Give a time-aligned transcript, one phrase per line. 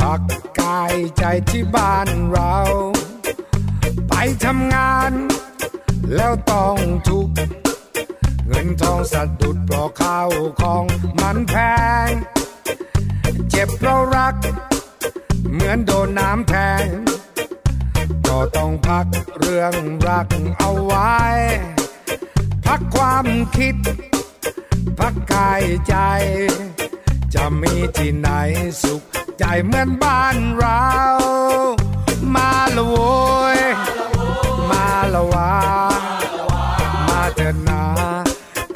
[0.00, 0.20] พัก
[0.60, 2.56] กายใจที่บ้านเรา
[4.08, 5.12] ไปทำงาน
[6.14, 6.76] แล้วต้อง
[7.08, 7.34] ทุกข์
[8.46, 10.28] เงินทองสะดุดเพราะข้าว
[10.60, 10.84] ของ
[11.20, 11.54] มันแพ
[12.06, 12.08] ง
[13.50, 14.34] เจ็บเพราะรัก
[15.52, 16.84] เหมือนโดนน้ำแทง
[18.26, 19.06] ก็ต้องพัก
[19.38, 19.74] เรื่อง
[20.08, 21.16] รักเอาไว้
[22.66, 23.26] พักความ
[23.56, 23.76] คิด
[24.98, 25.94] พักกายใจ
[27.34, 28.28] จะมีที่ไหน
[28.82, 29.02] สุข
[29.38, 30.84] ใจเหมือนบ้านเรา
[32.34, 32.94] มาละโว
[33.56, 33.58] ย
[34.70, 35.52] มาละวา
[37.06, 37.84] มาเถิดนา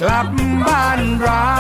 [0.00, 0.26] กลับ
[0.62, 1.57] บ้านเรามา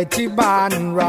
[0.00, 1.07] าย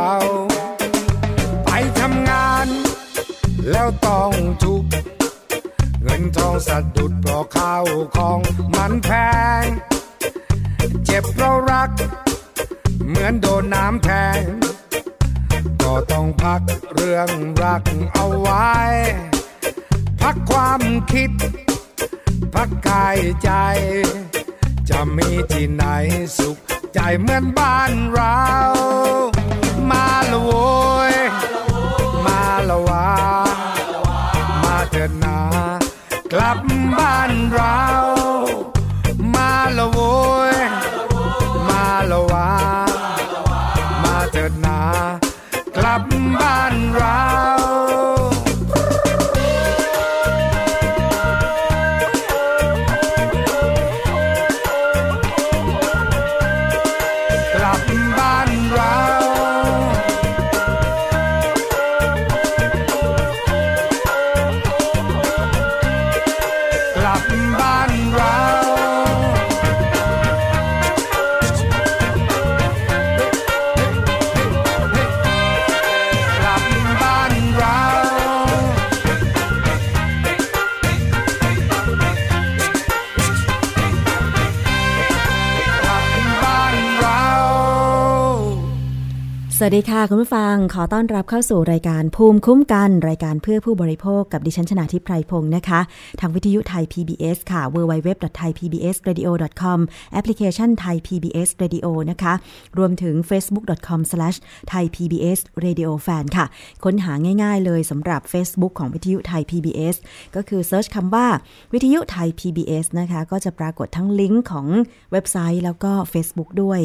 [89.61, 95.79] สวัสดีค่ะ คุณผู้ฟังขอต้อนรับเข้าสู่รายการภูมิคุ้มกัน รายการเพื่อผู้บริโภคกับดิฉันชนาทิพไพรพงศ์นะคะ
[96.19, 99.79] ทางวิทยุไทย PBS ค่ะ www.thaipbsradio.com
[100.13, 102.33] แอปพลิเคชันไทย PBS Radio นะคะ
[102.77, 106.45] รวมถึง facebook.com/thaipbsradiofan ค่ะ
[106.83, 107.13] ค้นหา
[107.43, 109.95] ง่ายๆเลยสำหรับ Facebook ของวิทยุไทย PBS
[110.35, 111.27] ก็คือ search คำว่า
[111.73, 114.67] วิทยุไทย PBS นะคะ ก็จะปรากฏทั้งลิงก์ของ
[115.11, 116.81] เว็บไซต์แล้วก็ Facebook ด้วย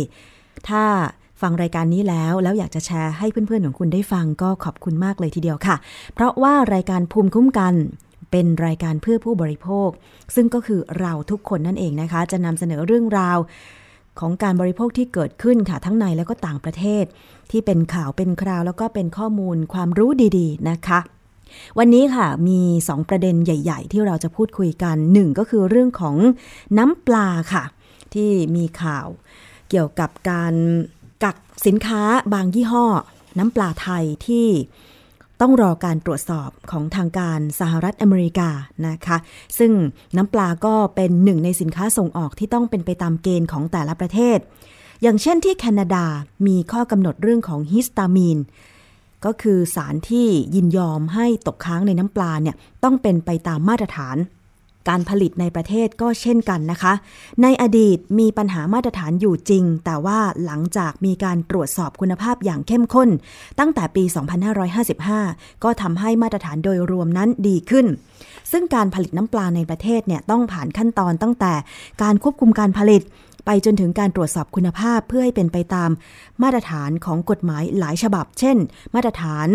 [0.71, 0.85] ถ้า
[1.45, 5.77] ฟังรายการนี้แล้ว แล้วอยากจะแชร์ให้เพื่อนๆของคุณได้ฟังก็ขอบคุณมากเลยทีเดียวค่ะ
[6.15, 7.75] เพราะว่ารายการภูมิคุ้มกัน
[8.31, 9.89] เป็นรายการเพื่อผู้บริโภค
[10.35, 13.39] ซึ่งก็คือเราทุกคนนั่นเองนะคะ จะนำเสนอเรื่องราว
[14.21, 17.05] ของการบริโภคที่เกิดขึ้นค่ะทั้งในและก็ต่างประเทศ
[17.51, 20.99] ที่เป็นข่าวเป็นคราว แล้วก็เป็นข้อมูลความรู้ดีๆนะคะ
[21.79, 26.17] วันนี้ค่ะมี 2 ประเด็นใหญ่ ๆ ที่เราจะพูดคุยกันหนึ่งก็คือเรื่องของ
[26.79, 27.65] น้ำปลาค่ะ
[28.15, 29.09] ที่มีข่าว
[29.71, 30.55] เกี่ยวกับการ
[31.23, 32.03] กักสินค้า
[32.33, 32.87] บางยี่ห้อ
[33.39, 34.49] น้ำปลาไทยที่
[35.41, 38.51] ต้องรอการตรวจสอบของทางการสหรัฐอเมริกา
[38.89, 39.17] นะคะ
[39.59, 39.73] ซึ่ง
[40.17, 44.39] น้ำปลาก็เป็นหนึ่งในสินค้าส่งออกที่ต้องเป็นไปตามเกณฑ์ของแต่ละประเทศ
[45.03, 46.05] อย่างเช่นที่แคนาดา
[46.47, 48.39] มีข้อกำหนดเรื่องของฮิสตามีน
[49.25, 54.17] ก็คือสารที่ยินยอมให้ตกค้างในน้ำปลาเนี่ยต้องเป็นไปตามมาตรฐาน
[54.89, 56.93] การผลิตในประเทศก็เช่นกันนะคะ
[57.43, 63.09] ในอดีตมีปัญหามาตรฐานอยู่จริง แต่ว่าหลังจากมีการตรวจสอบคุณภาพอย่างเข้มข้น
[63.59, 64.05] ตั้งแต่ปี
[64.85, 67.87] 2555 ก็ทำให้มาตรฐานโดยรวมนั้นดีขึ้น
[68.53, 71.53] ซึ่งการผลิตน้ำปลาในประเทศเนี่ยต้องผ่านขั้นตอนตั้งแต่
[72.03, 73.03] การควบคุมการผลิต
[73.47, 75.91] ไปจนถึงการตรวจสอบคุณภาพเพื่อให้เป็นไปตาม
[76.43, 78.57] มาตรฐานของกฎหมายหลายฉบับ เช่น
[78.95, 79.49] มาตรฐาน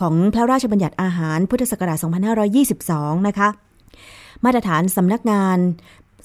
[0.00, 1.98] ของพระราชบัญญัติอาหารพุทธศักราช
[2.62, 3.48] 2522 นะคะ
[4.44, 5.58] มาตรฐานสำนักงาน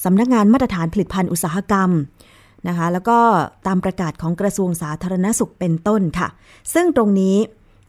[0.05, 1.89] สำนักงานมาตรฐานผลิตภัณฑ์อุตสาหกรรม
[2.67, 3.17] นะคะแล้วก็
[3.67, 6.27] ตามประกาศของกระทรวงสาธารณสุขเป็นต้นค่ะ
[6.73, 7.35] ซึ่งตรงนี้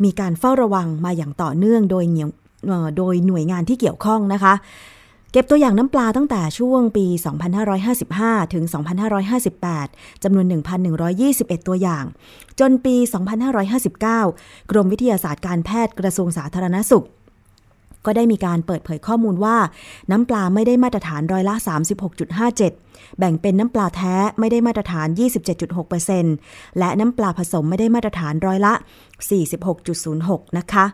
[0.05, 2.05] มีการเฝ้าระวังมาอย่างต่อเนื่องโดย
[2.99, 4.55] โดยหน่วยงานที่เกี่ยวข้องนะคะ
[5.33, 7.07] เก็บตัวอย่างน้ำปลาตั้งแต่ช่วงปี
[7.79, 8.65] 2555 ถึง
[9.45, 10.47] 2558 จำนวน
[11.07, 12.05] 1,121 ตัวอย่าง
[12.61, 12.97] จนปี
[13.83, 17.07] 2559 กรมวิทยาศาสตร์การแพทย์กระทรวงสาธารณสุข
[18.07, 19.57] ก็ได้มีการเปิดเผยข้อมูลว่า
[20.11, 21.55] น้ำปลาไม่ได้มาตรฐานร้อยละ
[22.37, 25.09] 36.57 แบ่งเป็นน้ำปลาแท้ไม่ได้มาตรฐาน
[26.13, 28.75] 27.6%และน้ำปลาผสมไม่ได้มาตรฐานร้อยละ
[29.85, 30.85] 46.06 นะคะ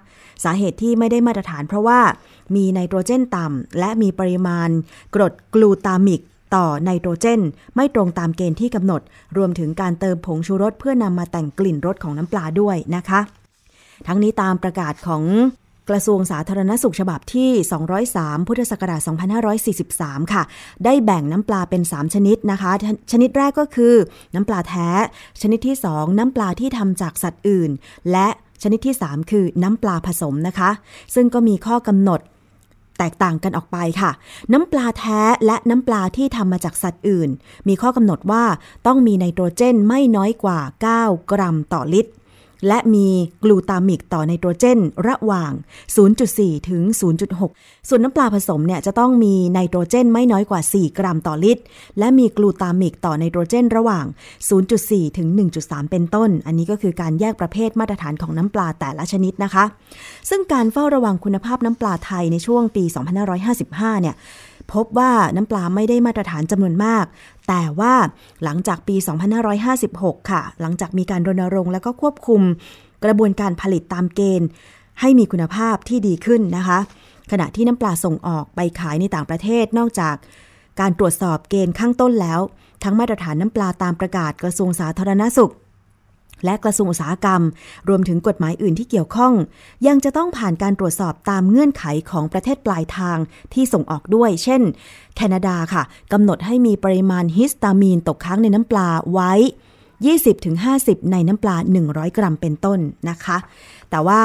[0.45, 2.01] สาเหตุที่ไม่ได้มาตรฐานเพราะว่า
[2.55, 4.69] มีไนโตรเจนต่ำและมีปริมาณ
[5.15, 6.21] กรดกลูตามิก
[6.55, 7.41] ต่อไนโตรเจน
[7.77, 9.01] ไม่ตรงตามเกณฑ์ที่กำหนด
[9.37, 13.21] รวมถึงการเติมผงชูรสเพื่อนำมาแต่งกลิ่นรสของน้ำปลาด้วยนะคะ
[14.07, 15.23] ทั้งนี้ตามประกาศของ
[15.91, 17.51] กระทรวงสาธารณสุขฉบับที่
[18.01, 19.01] 203 พุทธศักราช
[19.67, 20.43] 2543 ค่ะ
[20.85, 22.71] ได้แบ่งน้ำปลาเป็น 3 ชนิดนะคะ
[23.13, 23.95] ชนิดแรกก็คือ
[24.35, 24.89] น้ำปลาแท้
[25.43, 27.71] ชนิดที่ 2 น้ำปลาที่ทำจากสัตว์อื่น
[28.13, 28.29] และ
[28.63, 30.71] ชนิดที่ 3 คือน้ำปลาผสมนะคะ
[31.15, 32.21] ซึ่งก็มีข้อกำหนด
[32.99, 34.11] แตกต่างกันออกไปค่ะ
[34.53, 37.31] น้ำปลาแท้และน้ำปลาที่ทำมาจากสัตว์อื่น
[37.69, 38.45] มีข้อกำหนดว่า
[38.87, 40.61] ต้องมีไนโตรเจนไม่น้อยกว่า
[40.95, 42.13] 9 กรัมต่อลิตร
[42.69, 43.09] และมี
[43.45, 44.79] กลูตามิกต่อไนโตรเจน
[45.09, 45.53] ระหว่าง
[46.11, 46.83] 0.4 ถึง
[47.37, 51.63] 0.6 ส่วนน้ำปลาผสมเนี่ยจะต้องมีไนโตรเจนไม่น้อยกว่า 4 กรัมต่อลิตร
[51.99, 54.05] และมีกลูตามิกต่อไนโตรเจนระหว่าง
[54.61, 55.29] 0.4 ถึง
[55.61, 59.65] 1.3 เป็นต้น อันนี้ก็คือการแยกประเภทมาตรฐานของน้ำปลาแต่ละชนิดนะคะ
[60.31, 62.85] ซึ่งการเฝ้าระวังคุณภาพน้ำปลาไทยในช่วงปี
[63.43, 64.17] 2555 เนี่ย
[64.75, 67.05] พบว่าน้ำปลาไม่ได้มาตรฐานจำนวนมาก
[67.49, 67.95] แต่ว่า
[68.45, 68.97] หลังจากปี
[69.63, 72.43] 2556 ค่ะ หลังจากมีการรณรงค์และก็ควบคุม
[73.05, 74.49] กระบวนการผลิตตามเกณฑ์
[75.01, 76.79] ให้มีคุณภาพที่ดีขึ้นนะคะ
[77.31, 80.17] ขณะที่น้ำปลาส่งออกไปขายในต่างประเทศนอกจาก
[80.81, 82.41] การตรวจสอบเกณฑ์ข้างต้นแล้ว
[82.85, 85.53] ทั้งมาตรฐานน้ำปลาตามประกาศกระทรวงสาธารณสุข
[86.45, 87.43] และกระทรวงอุตสาหกรรม
[87.89, 89.33] รวมถึงกฎหมายอื่นที่เกี่ยวข้อง
[89.87, 93.19] ยังจะต้องผ่านการตรวจสอบตามเงื่อนไขของประเทศปลายทาง
[93.55, 94.63] ที่ส่งออกด้วย เช่น
[95.17, 95.83] แคนาดาค่ะ
[96.13, 99.33] กำหนดให้มีปริมาณฮิสตามีนตกค้างในน้ำปลาไว้
[100.03, 101.57] 20-50 ในน้ำปลา
[101.87, 102.79] 100 กรัมเป็นต้น
[103.11, 103.39] นะคะ
[103.91, 104.21] แต่ว่า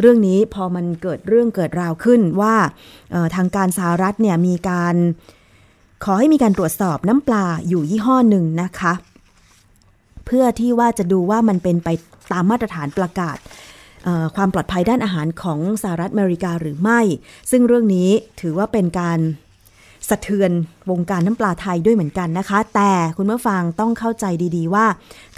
[0.00, 2.54] เรื่องนี้พอมันเกิดเรื่องเกิดราวขึ้นว่า
[3.34, 4.94] ทางการสหรัฐเนี่ยมีการ
[6.04, 8.92] ขอให้มีการตรวจสอบน้ำปลาอยู่ยี่ห้อหนึ่งนะคะ
[10.26, 11.88] เพื่อที่ว่าจะดูว่ามันเป็นไป
[12.32, 13.36] ตามมาตรฐานประกาศ
[14.36, 17.00] ความปลอดภัยด้านอาหารของสหรัฐอเมริกาหรือไม่
[17.50, 19.18] ซึ่งเรื่องนี้ถือว่าเป็นการ
[20.08, 20.50] สะเทือน
[20.90, 24.24] วงการน้ำปลาไทยด้วยเหมือนกันนะคะ แต่คุณผู้ฟังต้องเข้าใจ
[24.56, 24.86] ดีๆว่า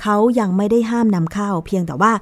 [0.01, 2.13] เขายังไม่ได้ห้ามนำเข้า เพียงแต่ว่า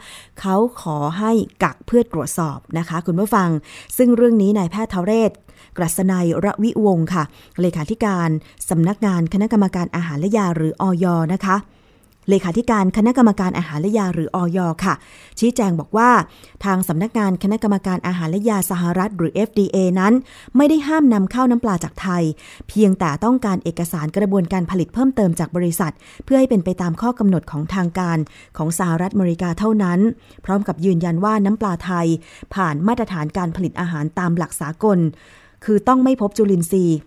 [0.40, 1.32] เขาขอให้
[1.62, 3.48] กักเพื่อตรวจสอบนะคะ คุณผู้ฟัง
[3.96, 5.30] ซึ่งเรื่องนี้นายแพทย์เทเรศ
[5.78, 7.24] กรัศนัยระวิวงค่ะ
[7.60, 8.28] เลขาธิการ
[8.68, 11.56] สำนักงานคณะกรรมการอาหารและยาหรืออยนะคะ
[12.28, 14.94] เลขาธิการคณะกรรมการอาหารและยาหรืออย ค่ะ
[15.38, 16.10] ชี้แจงบอกว่า
[16.64, 20.12] ทางสำนักงานคณะกรรมการอาหารและยาสหรัฐ หรือ FDA นั้น
[20.56, 22.22] ไม่ได้ห้ามนำเข้าน้ำปลาจากไทย
[22.68, 25.92] เพียงแต่ต้องการเอกสารกระบวนการผลิตเพิ่มเติมจากบริษัท
[26.24, 28.18] เพื่อให้เป็นไปตามข้อกำหนดของทางการ
[28.56, 30.00] ของสหรัฐอเมริกาเท่านั้น
[30.44, 32.06] พร้อมกับยืนยันว่าน้ำปลาไทย
[32.54, 34.98] ผ่านมาตรฐานการผลิตอาหารตามหลักสากล
[35.64, 36.98] คือต้องไม่พบจุลินทรีย์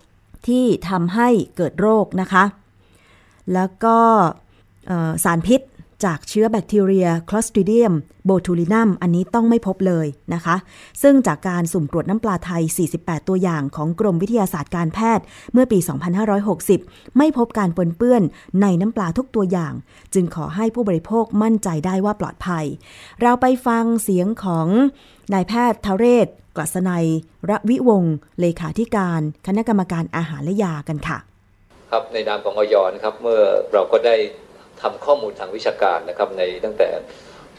[0.46, 2.44] ที่ทำให้เกิดโรคนะคะ
[3.54, 3.98] แล้วก็
[5.24, 5.60] สารพิษ
[6.04, 7.94] จากเชื้อแบคทีเรีย Clostridium
[8.28, 10.56] botulinum อันนี้ต้องไม่พบเลยนะคะ
[11.02, 12.62] ซึ่งจากการสุ่มตรวจน้ำปลาไทย
[12.96, 15.78] 48 ตัวอย่างของกรมวิทยาศาสตร์การแพทย์ เมื่อปี
[16.48, 18.22] 2560 ไม่พบการปนเปื้อน
[18.62, 19.72] ในน้ำปลาทุกตัวอย่าง
[20.14, 22.64] จึงขอให้ผู้บริโภคมั่นใจได้ว่าปลอดภัย
[23.22, 24.66] เราไปฟังเสียงของ
[25.32, 27.06] นายแพทย์ทเรศ กลัษนัย
[27.50, 31.18] ระวิวงศ์เลขาธิการ คณะกรรมการอาหารและยากันค่ะ
[31.90, 33.40] ครับในนามของออยนะครับเมื่อ
[33.72, 34.16] เราก็ได้
[34.82, 36.88] ทำข้อมูลทางวิชาการนะครับในตั้งแต่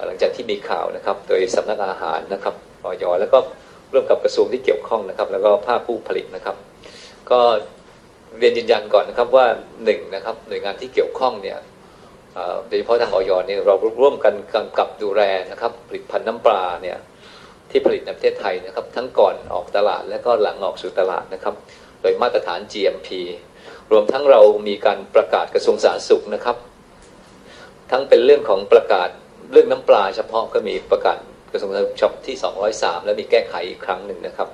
[0.06, 3.40] หลังจากที่มีข่าวนะครับ โดยสำนักอาหารนะครับออยแล้วก็
[3.94, 6.56] ร่วมกับกระทรวงที่เกี่ยวข้องนะครับ แล้วก็ภาคผู้ผลิตนะครับ
[7.32, 7.40] ก็
[8.40, 9.46] เรียนยืนยันก่อนนะครับว่า
[9.84, 11.58] หนึ่งนะครับหน่วยงานที่เกี่ยวข้องเนี่ย
[12.68, 16.98] โดยเฉพาะทางออยเนี่ยเราร่วมกันกำกับดูแลนะครับผลิตภัณฑ์น้ำปลาเนี่ย
[17.70, 21.56] ที่ผลิตในประเทศไทยนะครับ ทั้งก่อนออกตลาดและก็หลังออกสู่ตลาดนะครับ
[22.02, 23.10] โดยมาตรฐาน GMP
[23.92, 26.58] รวมทั้งเรามีการประกาศกระทรวงสาธารณสุขนะครับ
[27.92, 29.10] ทั้งเป็นเรื่องของประกาศ
[29.52, 31.18] เรื่องน้ำปลาเฉพาะก็มีประกาศ
[31.52, 32.36] กระทรวงสาธารณสุขที่
[32.72, 34.50] 203 แล้วมีแก้ไขอีกครั้งหนึ่งนะครับ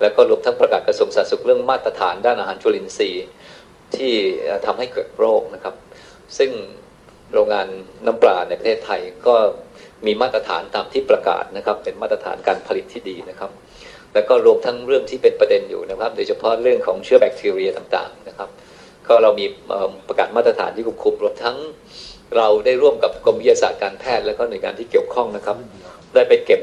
[0.00, 3.26] แล้วก็รวมทั้งประกาศกระทรวงสาธารณสุขเรื่องมาตรฐานด้านอาหารจุลินทรีย์
[3.96, 4.12] ที่
[4.66, 5.74] ทำให้เกิดโรคนะครับ
[6.38, 6.50] ซึ่ง
[7.32, 7.68] โรงงาน
[8.06, 9.34] น้ำปลาในประเทศไทยก็
[10.06, 13.50] มีมาตรฐานตามที่ประกาศนะครับ เป็นมาตรฐานการผลิตที่ดีนะครับ
[14.14, 18.48] แล้วก็รวมทั้งเรื่องที่เป็นประเด็นอยู่นะครับ โดยเฉพาะเรื่องของเชื้อแบคทีเรียต่างๆนะครับ
[19.06, 19.46] ก็เรามี
[20.08, 21.56] ประกาศมาตรฐานที่ควบคุมรวมทั้ง
[22.36, 25.56] เราได้ร่วมกับกรมวิทยาศาสตร์การแพทย์และก็หน่วยงานที่เกี่ยวข้องนะครับ
[26.14, 26.60] ได้ไปเก็บ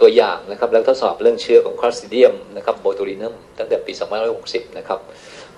[0.00, 3.92] ตัวอย่างนะครับ แล้วทดสอบเรื่องเชื้อของคลอสซิเดียมนะครับโบตูลินัมตั้งแต่ปี
[4.34, 5.00] 2560 นะครับ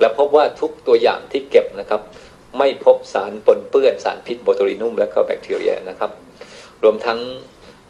[0.00, 2.00] และพบว่าทุกตัวอย่างที่เก็บนะครับ
[2.58, 6.10] ไม่พบสารปนเปื้อนสารพิษโบตูลินัมและก็แบคทีเรียนะครับ
[6.82, 7.18] รวมทั้ง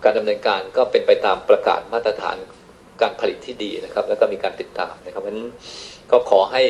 [0.04, 2.36] การดำเนินการก็เป็นไปตามประกาศมาตรฐาน
[3.02, 5.48] การผลิตที่ดีนะครับ แล้วก็มีการติดตามนะครับเพราะฉะนั้น
[6.10, 6.62] ก็ขอให้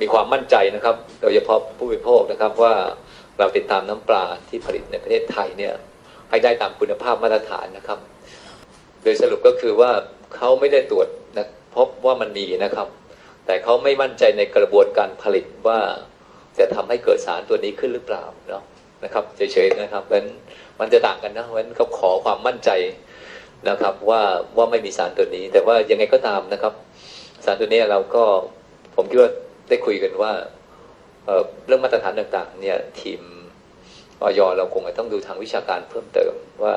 [0.00, 2.74] มีความมั่นใจนะครับ โดยเฉพาะผู้บริโภคนะครับว่า
[3.40, 5.74] เราติดตามน้ำปลาที่ผลิตในประเทศไทยเนี่ย
[6.30, 7.98] ให้ได้ตามคุณภาพมาตรฐานนะครับ
[9.02, 9.90] โดยสรุปก็คือว่า
[10.36, 12.88] เขาไม่ได้ตรวจนะพบว่ามันมีนะครับ
[13.46, 15.78] แต่เขาไม่มั่นใจในกระบวนการผลิตว่า
[16.58, 18.62] จะทำให้เกิดสารตัวนี้ขึ้นหรือเปล่าเนาะ
[19.04, 20.28] นะครับเฉยๆนะครับเพราะนั้น
[20.80, 22.70] มันจะต่างกันนะเพราะนั้นเขาขอความมั่นใจ
[23.68, 24.22] นะครับว่า
[24.56, 26.74] ว่าไม่มีสารตัวนี้ แต่ว่ายังไงก็ตามนะครับ
[27.44, 28.24] สารตัวนี้เราก็
[28.94, 29.30] ผมคิดว่า
[29.68, 30.32] ได้คุยกันว่า
[31.66, 33.20] เรื่องมาตรฐานต่างๆ เนี่ยทีม
[34.22, 36.74] ออยเราคงจะต้องดูทางวิชาการเพิ่มเติมว่า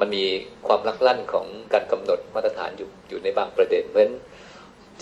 [0.00, 0.24] มันมี
[0.66, 4.16] ความลักลั่นของการกำหนดมาตรฐานอยู่อยู่ในบางประเด็นเพราะฉะนั้น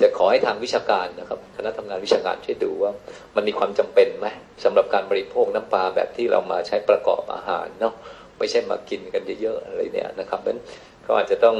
[0.01, 2.93] จะขอให้ทางวิชาการนะครับคณะทำงานวิชาการช่วยดูว่า
[3.37, 4.27] มันมีความจำเป็นไหม
[4.65, 7.95] สำหรับการบริโภคน้ำปลาแบบที่เรามาใช้ประกอบอาหารเนาะ
[8.39, 10.61] ไม่ใช่มากินกันเยอะๆอะไรเนี่ยนะครับเพราะฉะนั้น
[11.07, 11.57] ก็อาจจะต้อง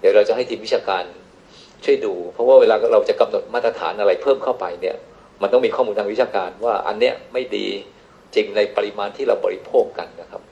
[0.00, 1.04] เดี๋ยวเราจะให้ทีมวิชาการ
[1.84, 4.96] ช่วยดู เพราะว่าเวลาเราจะกำหนดมาตรฐานอะไรเพิ่มเข้าไปเนี่ย
[5.42, 7.66] มันต้องมีข้อมูลทางวิชาการว่าอันเนี้ยไม่ดี
[8.34, 10.42] จริงในปริมาณที่เราบริโภคกันนะครับ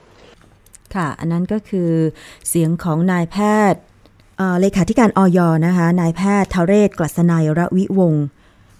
[0.94, 1.90] ค่ะ อันนั้นก็คือ
[2.48, 3.36] เสียงของนายแพ
[3.72, 3.80] ทย์
[4.60, 8.26] เลขาธิการออยนะคะนายแพทย์ทเรศกลัษณัยระวิวงศ์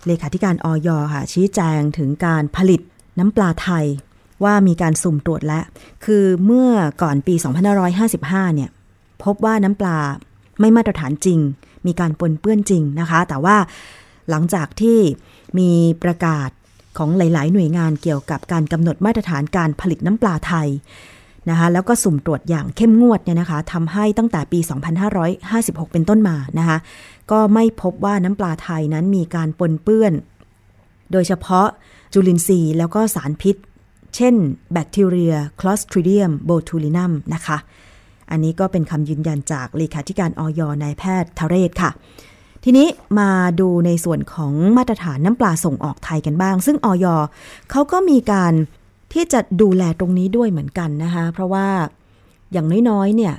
[0.07, 2.81] เลขาธิการออยค่ะ ชี้แจงถึงการผลิต
[3.19, 3.87] น้ำปลาไทย
[4.45, 5.65] ว่ามีการสุ่มตรวจแล้ว
[6.05, 6.71] คือเมื่อ
[7.03, 7.35] ก่อนปี
[7.95, 8.71] 2555 เนี่ย
[9.25, 9.99] พบว่าน้ำปลา
[10.61, 11.39] ไม่มาตรฐานจริง
[11.87, 13.57] มีการปนเปื้อนจริงนะคะ แต่ว่า
[14.31, 14.99] หลังจากที่
[15.59, 15.71] มี
[16.03, 16.51] ประกาศ
[16.99, 20.69] ของหลาย ๆ หน่วยงานเกี่ยวกับการกำหนดมาตรฐานการผลิตน้ำปลาไทย
[21.51, 24.61] นะคะแล้วก็สุ่มตรวจอย่างเข้มงวดเนี่ยนะคะทำให้ตั้งแต่ปี
[25.27, 26.79] 2556 เป็นต้นมานะคะ
[27.31, 30.13] ก็ไม่พบว่าน้ำปลาไทยนั้นมีการปนเปื้อน
[31.13, 31.67] โดยเฉพาะ
[32.13, 33.57] จุลินทรีย์แล้วก็สารพิษ
[34.17, 34.35] เช่น
[34.73, 37.59] แบคทีเรีย Clostridium botulinum นะคะ
[38.31, 41.91] อันนี้ก็เป็นคำยืนยันจากเลขาธิการออยนายแพทย์ทเรศค่ะ
[42.65, 42.87] ทีนี้
[43.19, 47.07] มาดูในส่วนของมาตรฐานน้ำปลาส่งออกไทยกันบ้าง ซึ่งออย
[47.71, 48.53] เขาก็มีการ
[49.13, 51.67] ที่จะดูแลตรงนี้ด้วยเหมือนกันนะคะเพราะว่า
[52.53, 53.35] อย่างน้อยๆเนี่ย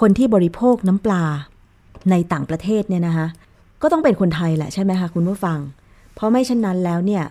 [0.00, 1.24] คนที่บริโภคน้ำปลา
[2.10, 3.26] ในต่างประเทศเนี่ยนะคะ
[3.82, 5.58] ก็ต้องเป็นคนไทยแหละใช่ไหมคะคุณผู้ฟัง
[6.14, 7.24] เพราะไม่เช่นนั้นแล้วเนี่ย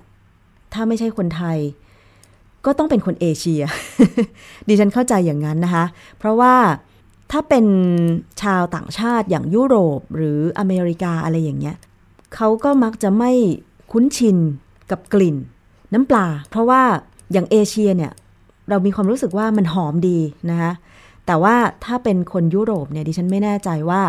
[0.74, 1.58] ถ้าไม่ใช่คนไทย
[2.66, 3.62] ก็ต้องเป็นคนเอเชีย
[4.68, 5.86] ดิฉันเข้าใจอย่างนั้นนะคะ
[6.18, 6.54] เพราะว่า
[7.36, 7.66] ถ้าเป็น
[8.42, 11.78] ชาวต่างชาติอย่างยุโรปหรืออเมริกาอะไรอย่างเงี้ย
[12.36, 13.32] เขาก็มักจะไม่
[13.92, 14.38] คุ้นชิน
[14.92, 15.38] กับกลิ่น
[15.94, 16.82] น้ำปลา เพราะว่า
[17.32, 18.12] อย่างเอเชียเนี่ย
[18.70, 20.72] เรามีความรู้สึกว่ามันหอมดีนะคะ
[21.26, 24.02] แต่ว่าถ้าเป็นคนยุโรปเนี่ยดิฉันไม่แน่ใจว่า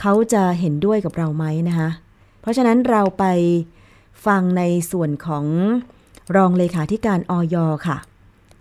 [0.00, 1.88] เขาจะเห็นด้วยกับเราไหมนะคะ
[2.40, 3.24] เพราะฉะนั้นเราไป
[4.26, 5.44] ฟังในส่วนของ
[6.36, 7.56] รองเลขาธิการออย
[7.86, 7.98] ค่ะ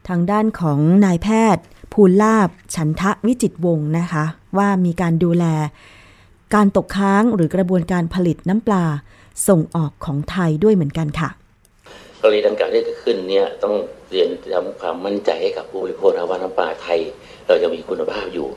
[0.07, 1.63] ทางด้านของนายแพทย์
[1.93, 4.25] ภูลาบฉันทะวิจิตวงนะคะ
[4.57, 5.45] ว่ามีการดูแล
[6.55, 8.85] การตกค้างหรือกระบวนการผลิตน้ำปลา
[9.47, 11.29] ส่งออกของไทยด้วยเหมือนกันค่ะ
[12.21, 13.75] กรณีดังกล่าวที่เกิดขึ้นเนี่ยต้อง
[14.11, 16.99] เรียนทำความมั่นใจให้กับผู้บริโภคนะว่าน้ำปลาไทย
[17.47, 18.47] เรายังมีคุณภาพอยู่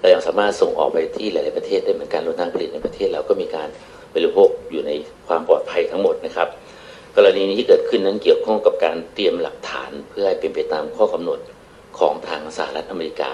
[0.00, 3.68] เรายังสามารถส่งออกไปที่หลาย ๆประเทศได้เหมือนกันรวมทั้งผลิตในประเทศเราก็มีการ
[4.14, 4.90] บริโภคอยู่ใน
[5.28, 6.48] ความปลอดภัยทั้งหมดนะครับ
[7.16, 11.38] กรณีนี้ที่เกิดขึ้นนั้นเกี่ยวข้องกับการเตรียมหลักฐานเพื่อให้เป็นไปตามข้อกำหนด
[11.98, 13.32] ของทางสหรัฐอเมริกา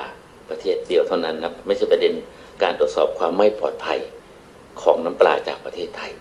[0.50, 2.12] ประเทศเดียวเท่านั้นนะไม่ใช่ประเด็น
[2.62, 3.98] การตรวจสอบความไม่ปลอดภัย
[4.82, 6.12] ของน้ำปลาจากประเทศไทย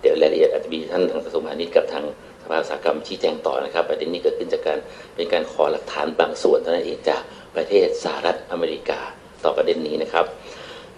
[0.00, 2.04] เดี๋ยวรายละเอียดอาจจะมีท่านทางกระทรวงพาณิชย์กับทาง
[2.42, 4.78] สภาอุตสาหกรรมชี้แจงต่อนะครับ ประเด็นนี้เกิดขึ้นจากการ
[5.14, 7.22] เป็นการขอหลักฐานบางส่วนเท่านั้นเองจาก
[7.56, 9.00] ประเทศสหรัฐอเมริกา
[9.44, 10.24] ต่อประเด็นนี้นะครับ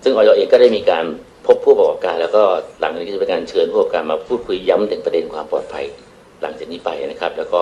[0.02, 1.04] ซึ่งออยเองก็ได้มีการ
[1.46, 2.42] พบผู้ประกอบการ แล้วก็
[2.80, 5.84] หลังจากนี้ก็จะเป็นการเชิญผู้ประกอบการมาพูดคุยย้ำถึงประเด็นความปลอดภัย
[6.42, 7.60] หลังจากนี้ไปนะครับ แล้วก็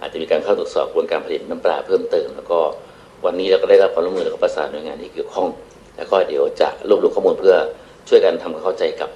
[0.00, 2.60] อาจจะมีการเข้าตรวจสอบกระบวนการผลิตน้ำปลาเพิ่มเติม แล้วก็
[3.24, 5.48] วันนี้เราก็ได้รับความร่วมมือแล้วก็ประสานหน่วยงานที่เกี่ยวข้อง
[5.96, 7.54] แล้วก็เดี๋ยวจะรวบรวมข้อมูลเพื่อ
[8.08, 9.10] ช่วยกันทำความเข้าใจกับ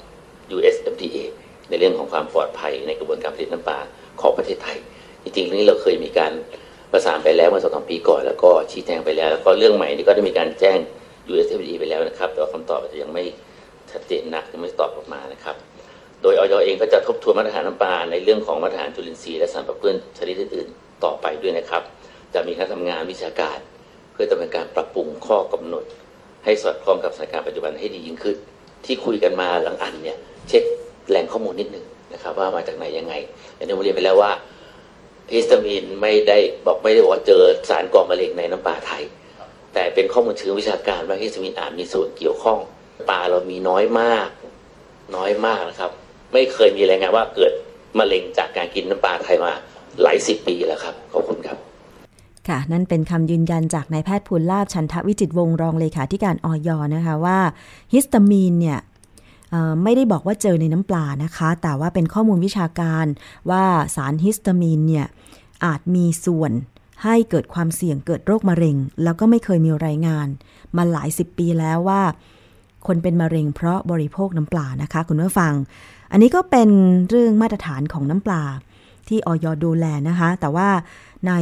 [0.57, 1.19] USFDA
[1.69, 3.79] ในเรื่องของความปลอดภัยในกระบวนการผลิตน้ำปลา
[4.21, 4.79] ของประเทศไทย
[5.23, 6.33] จริงๆเรื่องนี้เราเคยมีการ
[6.93, 10.79] ประสานไปแล้วเมื่อสองสามปีก่อน แล้วก็ชี้แจงไปแล้ว แล้วก็เรื่องใหม่นี้ก็ได้มีการแจ้ง
[11.33, 13.25] USFDA ไปแล้วนะครับ แต่ว่าคำตอบอาจจะยังไม่
[13.91, 15.57] ชัดเจนนักยังไม่ตอบออกมานะครับ
[16.25, 21.83] โดยออยเองก็จะทบทวนมาตรฐานน้ำปลาในเรื่องของมาตรฐานจุลินทรีย์และสารปะเปื้อนชนิดอื่นๆ ต่อไปด้วยนะครับ
[22.35, 23.59] จะมีการทำงานวิชาการ
[24.12, 25.85] เพื่อดำเนินการปรับปรุงข้อกำหนด
[26.45, 28.37] ให้สอดคล้องกับสถานการณ์ปัจจุบันให้ดียิ่งขึ้น
[28.85, 30.62] ที่คุยกันมาหลังอันเนี่ยเช็ค
[31.09, 33.14] แหล่งข้อมูลนิดนึงนะครับว่ามาจากไหนยังไง
[33.57, 34.33] อย่างที่ผมเรียนไปแล้วว่า
[35.33, 39.03] ฮิสตามีนไม่ได้บอกไม่ได้บอกว่าเจอสารก่อมะเร็งในน้ำปลาไทย
[39.75, 42.59] แต่เป็นข้อมูลเชิงวิชาการว่าฮิสตามีนอาจมีส่วนเกี่ยวข้อง
[43.11, 44.29] ปลาเรามีน้อยมาก
[45.16, 45.92] น้อยมากนะครับ
[46.35, 47.53] ไม่เคยมีรายงานว่าเกิด
[47.99, 49.53] มะเร็งจากการกินน้ำปลาไทยมา
[50.03, 51.59] หลายสิบปีแล้วครับขอบคุณครับ
[52.49, 57.38] ค่ะ นั่นเป็นคำยืนยันจากนายแพทย์ภูลลาบชันทวิจิตวงรองเลขาธิการออยนะคะว่า
[57.92, 58.79] ฮิสตามีนเนี่ย
[59.83, 63.07] ไม่ได้บอกว่าเจอในน้ำปลานะคะ แต่ว่าเป็นข้อมูลวิชาการ
[63.51, 63.64] ว่า
[63.97, 65.07] สารฮิสตามีนเนี่ย
[65.64, 66.53] อาจมีส่วน
[67.05, 70.27] ให้เกิดความเสี่ยงเกิดโรคมะเร็ง แล้วก็ไม่เคยมีรายงาน
[70.77, 72.03] มาหลายสิบปีแล้วว่า
[72.87, 75.53] คนเป็นมะเร็งเพราะบริโภคน้ำปลานะคะ คุณผู้ฟัง
[76.14, 76.70] อันนี้ก็เป็น
[77.11, 78.44] เรื่องมาตรฐานของน้ำปลา
[79.09, 80.68] ที่ออยดูแลนะคะ แต่ว่า
[81.27, 81.33] ใน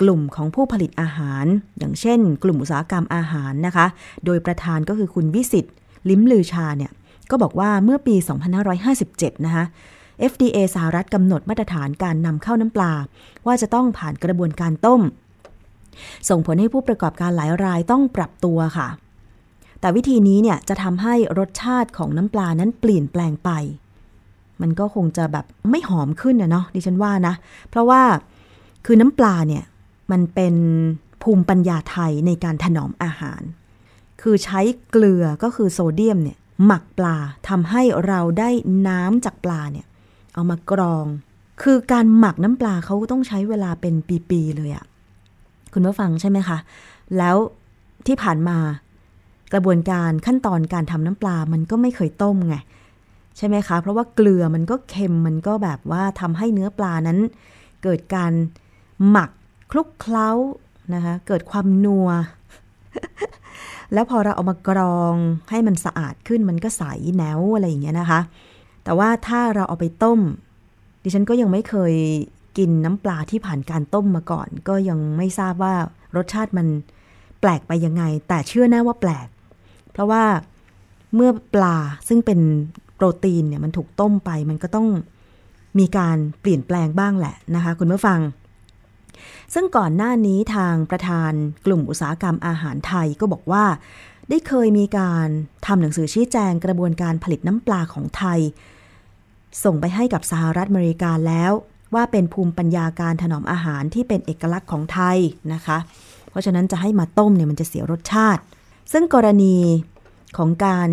[0.00, 1.44] กลุ่มของผู้ผลิตอาหาร
[1.78, 3.86] อย่างเช่น กลุ่มอุตสาหกรรมอาหารนะคะ
[4.24, 5.64] โดยประธานก็คือคุณวิสิต
[6.10, 6.92] ลิ้มลือชาเนี่ย
[7.30, 8.14] ก็บอกว่าเมื่อปี
[8.80, 9.64] 2557 นะคะ
[10.30, 12.92] FDA สหรัฐกำหนดมาตรฐานการนำเข้าน้ำปลา
[13.46, 15.00] ว่าจะต้องผ่านกระบวนการต้ม
[16.28, 18.88] ส่งผลให้ผู้ประกอบการหลายรายต้องปรับตัวค่ะ
[19.80, 23.50] แต่วิธีนี้เนี่ยจะทำให้รสชาติของน้ำปลานั้นเปลี่ยนแปลงไป
[24.62, 27.34] มันก็คงจะแบบไม่หอมขึ้นนะเนาะดิฉันว่านะ
[27.70, 28.02] เพราะว่า
[28.86, 29.64] คือน้ำปลาเนี่ย
[30.12, 30.54] มันเป็น
[31.22, 33.42] ภูมิปัญญาไทยในการถนอมอาหาร
[34.22, 37.16] คือใช้เกลือก็คือโซเดียมเนี่ยหมักปลา
[37.48, 38.50] ทำให้เราได้
[38.88, 39.86] น้ำจากปลาเนี่ย
[40.34, 41.06] เอามากรอง
[41.62, 43.94] คือการหมักน้ำปลาเขาต้องใช้เวลาเป็น
[44.30, 44.84] ปีๆเลยอะ
[45.72, 46.58] คุณผู้ฟังใช่ไหมคะ
[47.18, 47.36] แล้ว
[48.06, 48.58] ที่ผ่านมา
[49.52, 52.56] กระบวนการขั้นตอนการทำน้ำปลามันก็ไม่เคยต้มไง
[53.36, 57.18] ใช่ไหมคะ เพราะว่าเกลือมันก็เค็มมันก็แบบว่าทำให้เนื้อปลานั้น
[57.82, 58.32] เกิดการ
[59.10, 59.30] หมัก
[59.70, 60.30] คลุกเคล้า
[60.94, 62.08] นะคะ เกิดความนัว
[63.92, 65.14] แล้วพอเราเอามากรอง
[65.50, 66.82] ให้มันสะอาดขึ้นมันก็ใส
[67.16, 68.20] แนวอะไรอย่างเงี้ยนะคะ
[68.84, 70.20] แต่ว่าถ้าเราเอาไปต้ม
[71.02, 71.94] ดิฉันก็ยังไม่เคย
[72.58, 75.74] กินน้ำปลาที่ผ่านการต้มมาก่อน ก็ยังไม่ทราบว่า
[76.16, 76.66] รสชาติมัน
[77.40, 79.28] แปลกไปยังไง แต่เชื่อแน่ว่าแปลก
[79.92, 80.24] เพราะว่า
[81.14, 81.76] เมื่อปลา
[82.08, 82.40] ซึ่งเป็น
[83.00, 84.88] โปรตีนเนี่ยมันถูกต้มไป มันก็ต้อง
[85.78, 88.20] มีการเปลี่ยนแปลงบ้างแหละนะคะคุณผู้ฟัง
[89.54, 91.32] ซึ่งก่อนหน้านี้ทางประธาน
[91.66, 93.64] กลุ่มอุตสาหกรรมอาหารไทยก็บอกว่า
[94.28, 95.26] ได้เคยมีการ
[95.66, 98.40] ทำหนังสือชี้แจงกระบวนการผลิตน้ำปลาของไทย
[99.64, 101.52] ส่งไปให้กับสหรัฐอเมริกาแล้ว
[101.94, 105.18] ว่าเป็นภูมิปัญญาการถนอมอาหารที่เป็นเอกลักษณ์ของไทย
[105.54, 105.78] นะคะ
[106.30, 108.42] เพราะฉะนั้นจะให้มาต้มเนี่ยมันจะเสียรสชาติ
[108.92, 109.56] ซึ่งกรณี
[110.36, 110.88] ของการ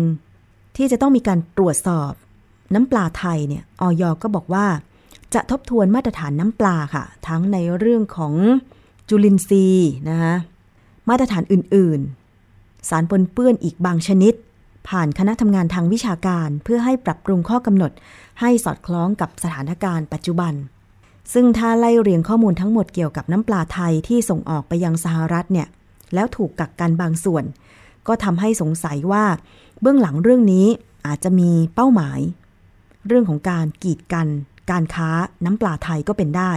[0.78, 2.12] ที่จะต้องมีการตรวจสอบ
[2.74, 4.66] น้ำปลาไทยเนี่ยออยก็บอกว่า
[5.34, 8.34] จะทบทวนมาตรฐานน้ำปลาค่ะ ทั้งในเรื่องของ
[9.08, 10.34] จุลินทรีย์นะคะ
[11.08, 14.34] มาตรฐานอื่นๆ สารปนเปื้อนอีกบางชนิด
[14.88, 17.92] ผ่านคณะทำงานทางวิชาการเพื่อให้ปรับปรุงข้อกำหนด
[18.40, 20.54] ให้สอดคล้องกับสถานการณ์ปัจจุบัน
[21.32, 25.68] ซึ่งถ้าไล่เรียงข้อมูลทั้งหมดเกี่ยวกับน้ำปลาไทยที่ส่งออกไปยังสหรัฐเนี่ย
[26.14, 27.44] แล้วถูกกักกันบางส่วน
[28.08, 29.24] ก็ทำให้สงสัยว่า
[29.80, 30.66] เบื้องหลังเรื่องนี้
[31.06, 32.20] อาจจะมีเป้าหมาย
[33.06, 34.28] เรื่องของการกีดกัน
[34.70, 35.10] การค้า
[35.44, 36.52] น้ำปลาไทยก็เป็นได้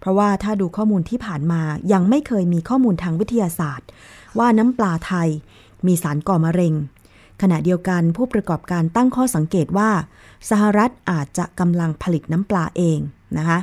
[0.00, 3.88] เพราะว่าถ้าดูข้อมูลที่ผ่านมายังไม่เคยมีข้อมูลทางวิทยาศาสตร์
[4.38, 5.28] ว่าน้ำปลาไทย
[5.86, 6.74] มีสารก่อมะเร็ง
[7.42, 9.90] ขณะเดียวกันผู้ประกอบการตั้งข้อสังเกตว่า
[10.50, 12.98] สหรัฐอาจจะกำลังผลิตน้ำปลาเอง
[13.38, 13.58] นะคะ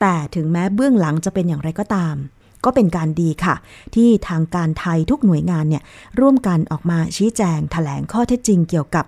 [0.00, 2.14] แต่ถึงแม้เบื้องหลังจะเป็นอย่างไรก็ตาม
[2.64, 3.54] ก็เป็นการดีค่ะ
[3.94, 5.82] ที่ทางการไทยทุกหน่วยงานเนี่ย
[6.20, 9.04] ร่วมกันออกมาชี้แจงถแถลงข้อเท็จจริงเกี่ยวกับ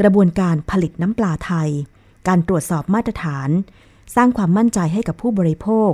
[0.00, 1.68] กระบวนการผลิตน้ำปลาไทย
[2.28, 3.48] การตรวจสอบมาตรฐาน
[4.16, 5.92] สร้างความมั่นใจให้กับผู้บริโภค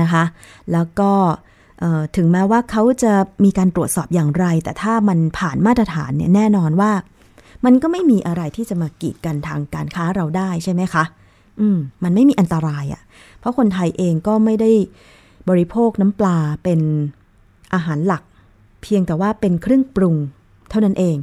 [0.00, 0.24] นะคะ
[0.72, 1.12] แล้วก็
[2.16, 3.12] ถึงแม้ว่าเขาจะ
[3.44, 6.92] มีการตรวจสอบอย่างไร แต่ถ้ามันผ่านมาตรฐานเนี่ยแน่นอนว่า
[7.64, 11.04] มันก็ไม่มีอะไรที่จะมากีดกันทางการค้าเราได้ใช่ไหมคะ
[11.60, 13.02] อืม มันไม่มีอันตรายอะ่ะ
[13.40, 14.70] เพราะคนไทยเองก็ไม่ได้
[15.48, 16.80] บริโภคน้ำปลาเป็น
[17.74, 18.22] อาหารหลัก
[18.82, 20.16] เพียงแต่ว่าเป็นเครื่องปรุง
[20.70, 21.16] เท่านั้นเอง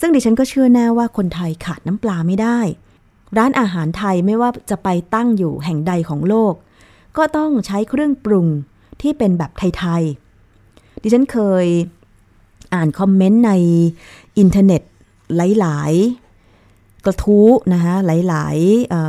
[0.00, 2.58] ซึ่งดิฉันก็เชื่อแน่ว่าคนไทยขาดน้ำปลาไม่ได้
[3.38, 6.54] ร้านอาหารไทยไม่ว่าจะไปตั้งอยู่แห่งใดของโลก
[7.16, 8.46] ก็ต้องใช้เครื่องปรุง
[9.02, 11.66] ที่เป็นแบบไทยๆ ดิฉันเคย
[12.74, 13.52] อ่าน comment ใน
[14.38, 14.82] อินเทอร์เน็ต
[15.60, 18.56] หลายๆ กระทู้นะคะหลาย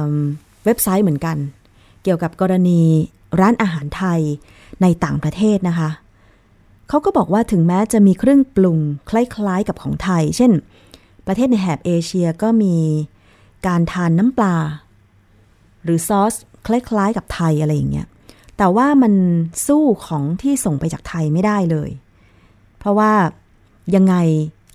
[0.05, 1.37] ๆเว็บไซต์เหมือนกัน
[2.03, 2.81] เกี่ยวกับกรณี
[3.39, 4.21] ร้านอาหารไทย
[4.81, 5.89] ในต่างประเทศนะคะ
[6.89, 10.51] เขาก็บอกว่าถึงแม้จะมีเครื่องปรุงคล้ายๆกับของไทย เช่น
[11.27, 12.75] ประเทศในแถบเอเชียก็มี
[13.67, 14.55] การทานน้ำปลา
[15.83, 16.33] หรือซอส
[16.67, 18.07] คล้ายๆกับไทยอะไรอย่างเงี้ย
[18.57, 19.13] แต่ว่ามัน
[19.67, 21.89] สู้ของที่ส่งไปจากไทยไม่ได้เลย
[22.79, 23.11] เพราะว่า
[23.95, 24.15] ยังไง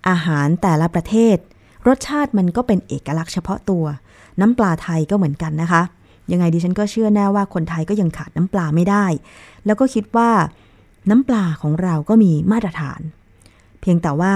[0.09, 1.37] อาหารแต่ละประเทศ
[1.89, 3.85] รสชาติมันก็เป็นเอกลักษณ์เฉพาะตัว
[4.41, 5.83] น้ำปลาไทยก็เหมือนกันนะคะ
[6.33, 9.05] ยังไงดิฉันก็เชื่อแน่ว่าคนไทยก็ยังขาดน้ำปลาไม่ได้
[9.67, 10.31] แล้วก็คิดว่า
[11.11, 13.01] น้ำปลาของเราก็มีมาตรฐาน
[13.81, 14.35] เพียงแต่ว่า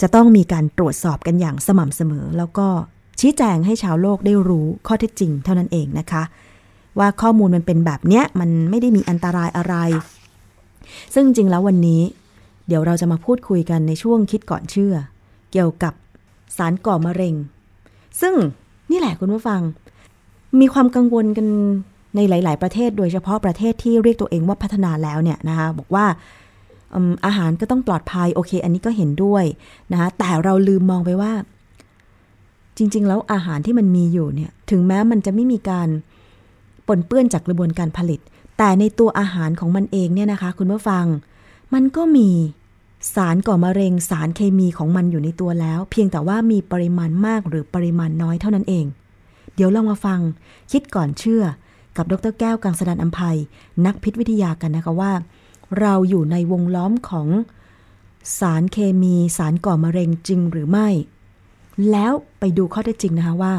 [0.00, 2.68] จะต้องมีการตรวจสอบกันอย่างสม่ำเสมอ แล้วก็
[3.20, 6.22] ชี้แจงให้ชาวโลกได้รู้ข้อเท็จจริงเท่านั้นเองนะคะ
[6.98, 9.74] ว่าข้อมูลมันเป็นแบบเนี้ยมันไม่ได้มีอันตรายอะไร
[11.14, 12.02] ซึ่งจริงแล้ววันนี้
[12.68, 14.94] เดี๋ยวเราจะมาพูดคุยกันในช่วงคิดก่อนเชื่อ
[15.52, 15.94] เกี่ยวกับ
[16.56, 17.34] สารก่อมะเร็ง
[18.20, 18.34] ซึ่ง
[18.90, 19.60] นี่แหละคุณผู้ฟัง
[20.60, 21.46] มีความกังวลกัน
[22.16, 26.06] ในหลาย ๆ ประเทศ โดยเฉพาะประเทศที่เรียกตัวเองว่าพัฒนาแล้วเนี่ยนะคะบอกว่า
[27.26, 29.44] อาหารก็ต้องปลอดภัยโอเค อันนี้ก็เห็นด้วย
[29.92, 31.32] นะคะแต่เราลืมมองไปว่า
[32.76, 35.88] จริง ๆ แล้วอาหารที่มันมีอยู่เนี่ยถึงแม้มันจะไม่มีการ
[36.86, 38.20] ปนเปื้อนจากกระบวนการผลิต
[38.58, 41.04] แต่ในตัวอาหารของมันเองเนี่ยนะคะ คุณผู้ฟัง
[41.74, 42.28] มันก็มี
[43.14, 48.84] สารก่อมะเร็งสารเคมีของมันอยู่ในตัวแล้ว เพียงแต่ว่ามีปริมาณมากหรือปริมาณน้อยเท่านั้นเอง
[49.56, 50.20] เดี๋ยวลองมาฟัง
[50.72, 51.42] คิดก่อนเชื่อ
[51.96, 53.38] กับดรแก้วกังสดานอัมภัย
[53.86, 55.12] นักพิษวิทยากันนะคะว่า
[55.80, 57.28] เราอยู่ในวงล้อมของ
[58.38, 60.88] สารเคมีสารก่อมะเร็งจริงหรือไม่
[61.90, 63.54] แล้วไปดูข้อเท็จจริงนะคะว่า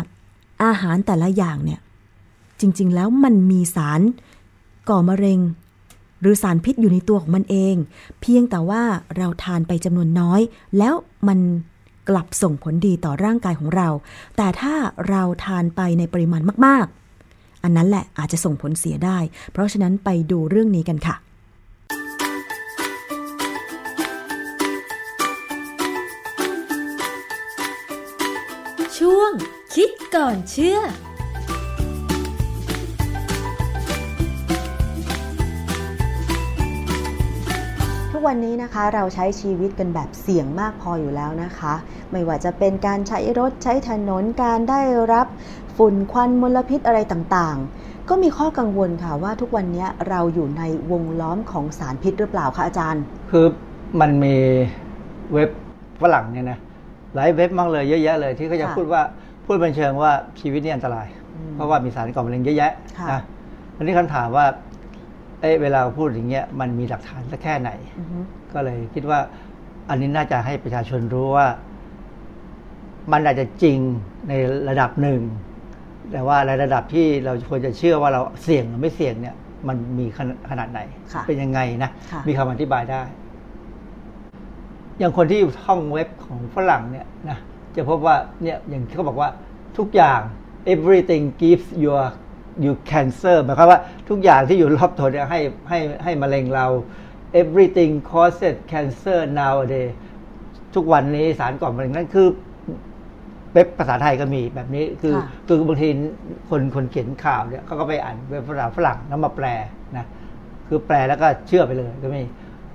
[0.63, 1.79] อาหารแต่ละอย่างเนี่ย
[2.59, 4.01] จริง ๆ แล้วมันมีสาร
[4.89, 5.39] ก่อมะเร็ง
[6.21, 7.75] หรือสารพิษอยู่ในตัวของมันเอง
[8.21, 8.83] เพียงแต่ว่า
[9.17, 10.41] เราทานไปจำนวนน้อย
[10.77, 10.93] แล้ว
[11.27, 11.39] มัน
[12.09, 13.89] กลับส่งผลดีต่อร่างกายของเรา
[14.37, 14.73] แต่ถ้า
[15.09, 16.85] เราทานไปในปริมาณมาก
[17.25, 19.17] ๆ อันนั้นแหละอาจจะส่งผลเสียได้
[19.51, 21.15] เพราะฉะนั้นไปดูเรื่องนี้กันค่ะ
[28.97, 29.31] ช่วง
[29.75, 30.79] คิดก่อนเชื่อ
[38.11, 41.73] ทุกวันนี้นะคะเราใช้ชีวิตกันแบบเสี่ยงมากพออยู่แล้วนะคะ
[42.11, 44.81] ไม่ว่าจะเป็นการใช้รถใช้ถนนการได้
[45.13, 45.27] รับ
[45.77, 53.45] ฝุ่นควันมลพิษอะไรต่างๆ ก็มีข้อกังวลค่ะว่าทุกวันนี้เราอยู่ในวงล้อมของสารพิษหรือเปล่าคะอาจารย์ คือ
[53.99, 54.35] มันมี
[55.33, 55.49] เว็บ
[56.01, 56.59] ฝรั่งเนี่ยนะ
[57.15, 59.01] หลายเว็บมากเลยเยอะแยะเลยที่เขาจะพูดว่า
[59.45, 61.07] พูดเป็นเชิงว่าชีวิตนี่อันตราย
[61.53, 62.71] เพราะว่ามีสารก่อมะเร็งเยอะแยะ
[63.11, 63.21] นะ
[63.77, 64.45] อันนี้คำถามว่า
[65.41, 67.69] เอ้เวลาพูดอย่างเงี้ยมันมีหลักฐานสักแค่ไหน
[68.53, 69.19] ก็เลยคิดว่า
[69.89, 71.47] อันนี้น่าจะให้ประชาชนรู้ว่า
[73.11, 73.79] มันอาจจะจริง
[74.29, 74.33] ใน
[74.69, 75.21] ระดับหนึ่ง
[76.11, 79.35] แต่ว่าในระดับที่เราควรจะเชื่อว่าเราเสี่ยงหรือไม่เสี่ยงเนี่ย
[79.67, 80.05] มันมี
[80.49, 80.79] ขนาดไหน
[81.27, 81.91] เป็นยังไงนะ
[82.27, 83.03] มีคำอธิบายได้
[84.97, 87.37] อย่างคนที่ท่องเว็บของฝรั่งเนี่ยนะ
[87.75, 89.29] จะพบว่าเนี่ยอย่างที่เขาบอกว่า
[89.77, 90.19] ทุกอย่าง
[90.73, 92.03] everything gives your
[92.65, 95.39] you cancer หมายความว่าทุกอย่างที่อยู่รอบตัวเนี่ยให้
[95.69, 96.67] ให้ให้มะเร็งเรา
[97.41, 99.91] everything causes cancer nowadays
[100.75, 102.27] ทุกวันนี้สารก่อมะเร็งนั่นคือ
[103.53, 105.89] เว็บภาษาไทยก็มีแบบนี้คือค่ะคือบางที
[106.49, 109.47] คนคนเขียนข่าวเนี่ยเขาก็ไปอ่านเว็บภาษาฝรั่งแล้วมาแปล
[109.97, 110.05] นะ
[110.67, 112.21] คือแปลแล้วก็เชื่อไปเลยก็มี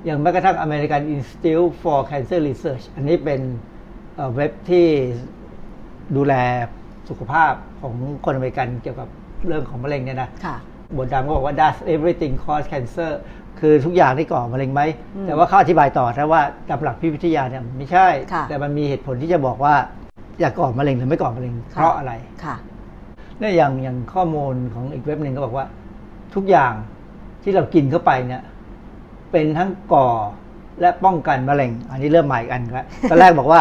[0.04, 3.40] อย่างแม้กระทั่ง American Institute for Cancer Research อันนี้เป็น
[4.16, 4.86] เอ่อเว็บที่
[6.16, 6.34] ดูแล
[7.08, 9.08] สุขภาพของคนอเมริกันเกี่ยวกับ
[9.46, 10.56] เรื่องของมะเร็งเนี่ยนะค่ะ
[10.96, 13.10] บทดำก็บอกว่า does everything cause cancer
[13.60, 14.82] คือทุกอย่างที่ก่อมะเร็งไหม
[15.16, 19.74] อืมแต่ว่าเขาอธิบายต่อนะว่าตามหลักพิพิธยาเนี่ยไม่ใช่ค่ะแต่มันมีเหตุผลที่จะบอกว่า
[20.40, 22.12] อยากก่อมะเร็งหรือไม่ก่อมะเร็งเพราะอะไร
[22.44, 22.56] ค่ะ
[23.38, 25.66] เนี่ยอย่างอย่างข้อมูลของอีกเว็บหนึ่งก็บอกว่า
[26.34, 26.72] ทุกอย่าง
[27.42, 28.42] ที่เรากินเข้าไปเนี่ย
[29.32, 30.08] เป็นทั้งก่อ
[30.80, 33.60] และป้องกันมะเร็ง อันนี้เริ่มใหม่อีกอันแล้วตอนแรกบอกว่า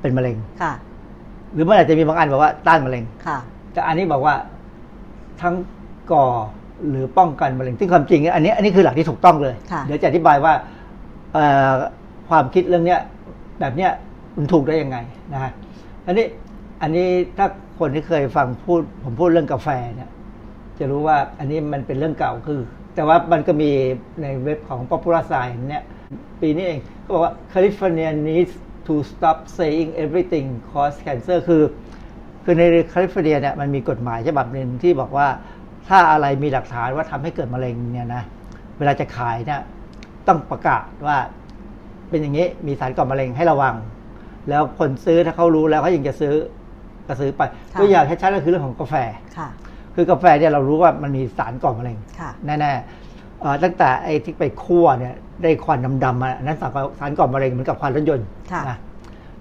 [0.00, 0.72] เป็นมะเร็งค่ะ
[1.54, 3.38] หรือมันอาจจะมีบางอันบอกว่าต้านมะเร็งค่ะ
[3.72, 4.34] แต่อันนี้บอกว่า
[5.42, 5.54] ทั้ง
[6.12, 6.26] ก่อ
[6.88, 10.52] หรือป้องกันมะเร็งซึ่งความจริง อันนี้อันนี้คือหลักที่ถูกต้องเลยค่ะเดี๋ยวจะอธิบายว่า
[11.32, 11.72] เอ่อ
[12.28, 13.00] ความคิดเรื่องเนี้ย
[13.60, 13.90] แบบเนี้ย
[14.36, 14.96] มันถูกได้ยังไง
[15.32, 15.52] นะฮะ
[16.06, 16.26] อันนี้
[16.82, 17.46] อันนี้ถ้า
[17.78, 20.10] คนที่เคยฟังพูด ผมพูดเรื่องกาแฟเนี่ย
[20.78, 22.60] จะรู้ว่าอันนี้มันเป็นเรื่องเก่าคือ
[22.94, 23.70] แต่ว่ามันก็มี
[24.22, 25.84] ในเว็บของ Popular Science เนี่ย
[26.40, 28.54] ปีนี้เองก็บอกว่า California needs
[28.86, 31.62] to stop saying everything cause cancer คือ
[32.44, 35.28] คือในแคลิฟอร์เนียเนี่ยมันมีกฎหมายฉบับหนึ่งที่บอกว่า
[35.88, 38.22] ถ้าอะไรมีหลักฐานว่าทำให้เกิดมะเร็งเนี่ยนะ
[38.78, 39.60] เวลาจะขายเนี่ย
[40.26, 41.16] ต้องประกาศว่า
[42.08, 43.74] เป็นอย่างนี้มีสารก่อมะเร็งให้ระวัง
[44.48, 46.34] แล้วคนซื้อถ้าเขารู้แล้วเขายังจะซื้อ
[47.08, 48.94] ก็ซื้อไปค่ะตัวอย่างชัดๆก็คือเรื่องของกาแฟ
[49.36, 49.48] ค่ะ
[49.94, 58.76] คือกาแฟเนี่ยเรารู้ว่ามันมีสารก่อมะเร็งค่ะแน่ๆเอ่อตั้งแต่ไอ้ที่ไปคั่วเนี่ยได้ควันดำๆมาอันนั้นสารก่อสารก่อมะเร็งเหมือนกับควันรถยนต์ค่ะนะ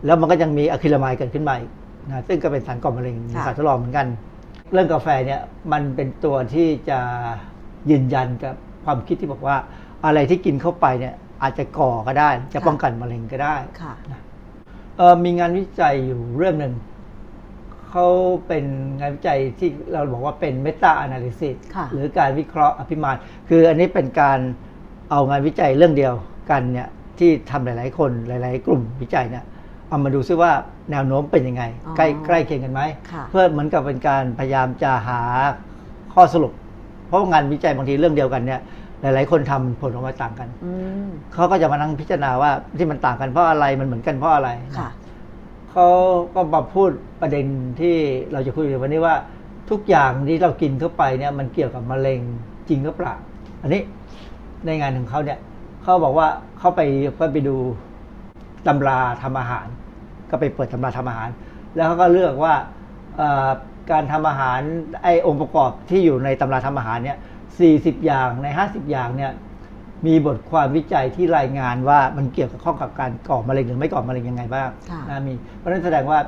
[0.05, 1.71] แล้วมันก็ยังมีอะคริลามายด์เกิดขึ้นมาอีก
[2.09, 4.07] นะซึ่งก็เป็นสารก่อมะเร็งค่ะสารทดลองเหมือนกัน
[4.73, 6.99] เรื่องกาแฟเนี่ยมันเป็นตัวที่จะ
[7.89, 9.57] ยืนยันกับความคิดที่บอกว่า
[10.05, 11.13] อะไรที่กินเข้าไปเนี่ย
[11.43, 13.93] อาจจะก่อก็ได้ จะป้องกันมะเร็งก็ได้ค่ะ
[14.97, 16.73] เอ่อมีงานวิจัยอยู่เรื่องหนึ่ง
[17.89, 18.07] เขา
[18.47, 18.65] เป็น
[18.99, 23.15] งานวิจัยที่เราบอกว่าเป็นเมตา a นาลิซิสค่ะหรือการวิเคราะห์อภิมาน
[23.49, 24.39] คืออันนี้เป็นการ
[25.11, 26.13] เอางานวิจัยเรื่องเดียว
[26.51, 29.45] กันเนี่ยที่ทำหลาย ๆ คนหลาย ๆ กลุ่มวิจัยเนี่ย
[29.89, 30.51] เอามาดูซิว่า
[30.91, 35.21] แนวโน้มเป็นยังไงอ๋อใกล้ใกล้เคียงกันไหมค่ะเพื่อเหมือนกับเป็นการพยายามจะหา
[36.13, 36.53] ข้อสรุป
[37.07, 38.61] เพราะว่างานวิจัยบางทีเรื่องเดียวกันเนี่ย
[39.03, 40.71] หลาย ๆ คนทำผลออกมาต่างกันอื
[41.05, 44.89] มเขาก็จะมานั่งพิจารณาว่าที่มันต่างกันเพราะอะไรมันเหมือนกันเพราะอะไรนะค่ะ
[45.71, 45.87] เขา
[46.35, 46.89] ก็มาพูด
[47.21, 47.45] ประเด็น
[47.79, 47.95] ที่
[48.31, 49.15] เราจะคุยในวันนี้ว่า
[49.69, 52.19] ทุกอย่างที่เรากินเข้าไปเนี่ย มันเกี่ยวกับมะเร็ง
[52.69, 53.15] จริงหรือเปล่า
[53.61, 53.81] อันนี้
[54.65, 55.39] ในงานของเขาเนี่ย
[55.83, 56.27] เขาบอกว่า
[56.59, 56.81] เขาไป
[57.15, 57.55] เขาไปดู
[58.67, 59.67] ตำราทำอาหาร
[60.29, 61.29] ก็ไปเปิดตำราทำอาหาร
[61.75, 62.53] แล้วเขาก็เลือกว่า
[63.17, 63.49] เอ่อ
[63.91, 64.59] การทำอาหาร
[65.03, 67.17] ไอ้องค์ประกอบที่อยู่ในตำราทำอาหารเนี่ย
[67.61, 69.31] 40 อย่างใน 50 อย่างเนี่ย
[70.07, 76.19] มีบทความวิจัยที่รายงานว่ามันเกี่ยวกับข้องกับการก่อมะเร็งหรือไม่ก่อมะเร็งยังไงบ้างค่ะนะมีเพราะฉะนั้นแสดงว่า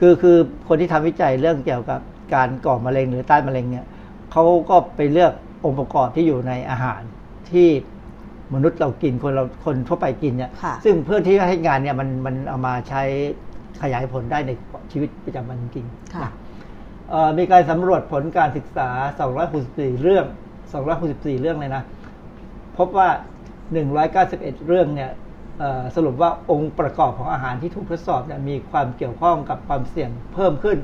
[0.00, 0.36] คือคือ
[0.68, 2.00] คนที่ทำวิจัยเรื่องเกี่ยวกับ
[2.34, 3.86] การก่อมะเร็งหรือต้านมะเร็งเนี่ย
[4.32, 5.32] เขาก็ไปเลือก
[5.64, 7.00] องค์ประกอบที่อยู่ในอาหาร
[7.50, 7.68] ที่
[8.54, 13.02] มนุษย์เรากินคนเราคนทั่วไปกินเนี่ยค่ะซึ่งเพื่อที่จะให้งานเนี่ยมันมันเอามาใช้
[13.82, 14.50] ขยายผลได้ใน
[14.92, 16.32] ชีวิตประจำวันจริงๆค่ะนะ
[17.10, 18.88] เอ่อมีการสำรวจผลการศึกษา
[19.46, 20.26] 264 เรื่อง
[20.72, 21.82] 264 เรื่องเลยนะ
[22.78, 23.08] พบว่า
[23.88, 25.10] 191 เรื่องเนี่ย
[25.58, 30.78] เอ่อสรุปว่าองค์ประกอบของอาหารที่ถูกทดสอบเนี่ยมีความเกี่ยวข้องกับความเสี่ยงเพิ่มขึ้น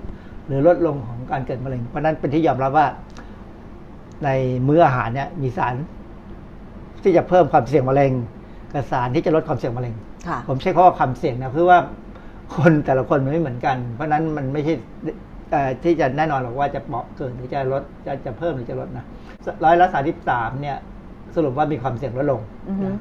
[0.46, 2.86] หรือลดลงของการเกิดมะเร็ง เพราะฉะนั้นเป็นที่ยอมรับว่า
[4.24, 4.28] ใน
[4.68, 5.74] มื้ออาหารเนี่ยมีสาร
[7.02, 8.12] ที่จะเพิ่มความเสี่ยงมะเร็ง
[8.72, 9.94] กับสารที่จะลดความเสี่ยงมะเร็ง
[10.26, 11.78] ค่ะผมใช้คำว่าความเสี่ยงนะคือว่า
[12.56, 15.16] คนแต่ละคนมันไม่เหมือนกัน เพราะฉะนั้นมันไม่ใช่เอ่อ
[15.84, 19.04] ที่จะแน่นอนหรอกว่าจะเหมาะเกินหรือจะลดจะจะเพิ่มหรือจะลดนะ
[19.64, 20.76] ร้อยละสาสิบสามเนี่ย
[21.36, 22.98] สรุปว่ามีความเสี่ยงลดลงอือฮึนะ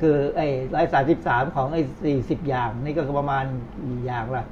[0.00, 3.44] คือไอ้ร้อยสาสิบสามของไอ้สี่สิบอย่าง นี่ก็คือประมาณ
[3.86, 4.44] กี่อย่างละ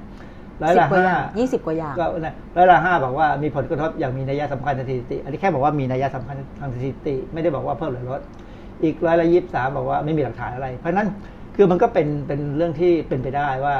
[0.62, 8.20] ร้อยสิบละกว่าอห้าย่างยี่สิบกว่าอย่างก็นะร้อยละห้าบอกว่ามีผลกระทบอย่างมีนัยสำคัญทางสถิติ อันนี้แค่บอกว่ามีนัยสำคัญทางสถิติ ไม่ได้บอกว่าเพิ่มหรือลด
[8.84, 11.08] อีกร้อยละยี่สามบอกว่าไม่มีหลักฐานอะไร เพราะฉะนั้น
[11.56, 13.74] คือมันก็เป็นเป็นเรื่องที่เป็นไปได้ว่า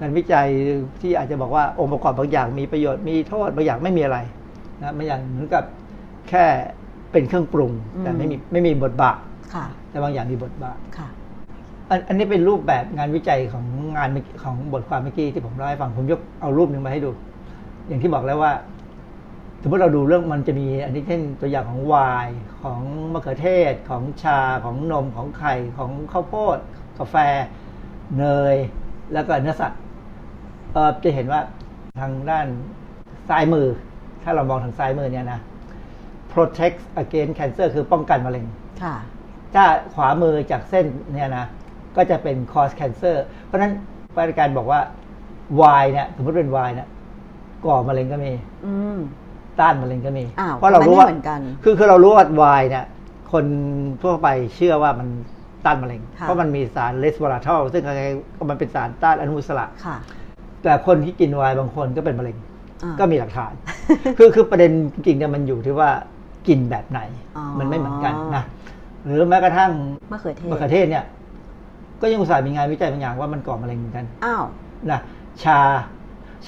[0.00, 0.48] การวิจัย
[1.00, 4.18] ที่อาจจะบอกว่าองค์ประกอบบางอย่างมีประโยชน์มีโทษบางอย่างไม่มีอะไร
[4.82, 5.64] นะไม่อย่างเหมือนกับ
[6.28, 6.44] แค่
[7.12, 9.18] เป็นเครื่องปรุง แต่อืมไม่มีไม่มีบทบาท
[9.54, 11.08] ค่ะแต่บางอย่างมีบทบาทค่ะ
[11.90, 13.64] อันอันนี้เป็นรูปแบบงานวิจัยของ
[13.96, 17.10] งานเมื่อกี้ของบทความเมื่อกี้ที่ผมเล่าให้ฟังผมยกเอารูปหนึ่งมาให้ดู
[17.88, 18.52] อย่างที่บอกแล้วว่า
[19.62, 21.94] สมมติเราดูเรื่องมันจะมีอันนี้เช่นตัวอย่างของไว
[22.26, 22.80] น์ของ
[23.12, 26.58] มะเขือเทศของชาของนมของไข่ของข้าวโพด
[26.98, 27.16] กาแฟ
[28.18, 28.56] เนย
[29.12, 29.80] แล้วก็เนื้อสัตว์
[30.74, 31.40] เอ่อจะเห็นว่า
[32.00, 32.46] ทางด้าน
[33.28, 33.66] ซ้ายมือ
[34.22, 35.40] ถ้าเรามองทางซ้ายมือเนี่ยนะ
[36.32, 38.44] protect against cancer คือป้องกันมะเร็ง
[38.82, 38.96] ค่ะ
[39.54, 41.46] ถ้าขวามือจากเส้นเนี่ยนะ
[41.96, 43.72] ก็จะเป็น cause cancer เพราะฉะนั้น
[44.16, 44.80] ปฏิการบอกว่า
[45.62, 46.88] วายเนี่ยสมมติเป็นวายเนี่ย
[47.64, 48.32] ก่อมะเร็งก็มี
[48.66, 48.98] อืม
[49.60, 52.84] ต้านมะเร็งก็มีอ้าวเพราะเรารู้ทำไมไม่ว่าเหมือนกันคือคือเรารู้ว่าวายเนี่ย
[53.32, 53.44] คน
[54.02, 55.08] ทั่วไปเชื่อว่ามัน
[55.64, 58.00] ต้านมะเร็งค่ะเพราะมันมีสารเลสวอราทอลซึ่งอะไร
[58.50, 59.96] มันเป็นสารต้านอนุมูลอิสระค่ะ
[60.62, 62.36] แต่คนที่กินไวน์บางคนก็เป็นมะเร็ง
[62.84, 63.52] อ่าก็มีหลักฐาน
[64.18, 65.90] คือคือประเด็นจริงๆเนี่ยมันอยู่ที่ว่า
[66.48, 67.00] กินแบบไหน
[67.36, 68.44] อ๋อมันไม่เหมือนกันนะ
[69.04, 69.70] หรือแม้กระทั่ง
[70.12, 71.04] มะเขือเทศมะเขือเทศเนี่ย
[72.00, 74.44] ก็ยังอุตส่าห์มีงานวิจัยบางอย่างว่ามันก่อมะเร็งเหมือนกันอ้าว
[74.90, 75.00] นะ
[75.44, 75.60] ชา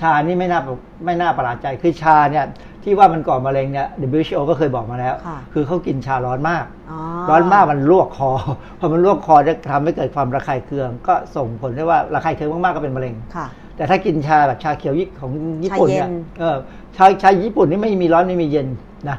[0.01, 0.61] ชานี่ไม่น่า
[1.05, 2.44] ไม่น่าประหลาดใจคือชาเนี่ย
[2.83, 3.87] ที่ว่ามันก่อมะเร็งเนี่ย
[4.18, 6.98] WHO ก็เคยบอกมาแล้วค่ะคือเขากินชาร้อนมากอ๋อ
[7.31, 8.31] ร้อนมากมันลวกคอ
[8.79, 13.46] พอมันลวกคอจะทำให้เกิดความระคายเคือง ก็ส่งผลได้ว่าระคายเคืองมากๆก็เป็นมะเร็งค่ะ
[13.77, 15.31] แต่ถ้ากินชาแบบชาเขียวยิของ
[15.65, 16.57] ญี่ปุ่นเนี่ยชาเย็นเออ
[16.97, 18.67] ชาชาญี่ปุ่นนี่ไม่มีร้อนไม่มีเย็น
[19.09, 19.17] นะ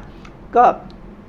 [0.56, 0.64] ก็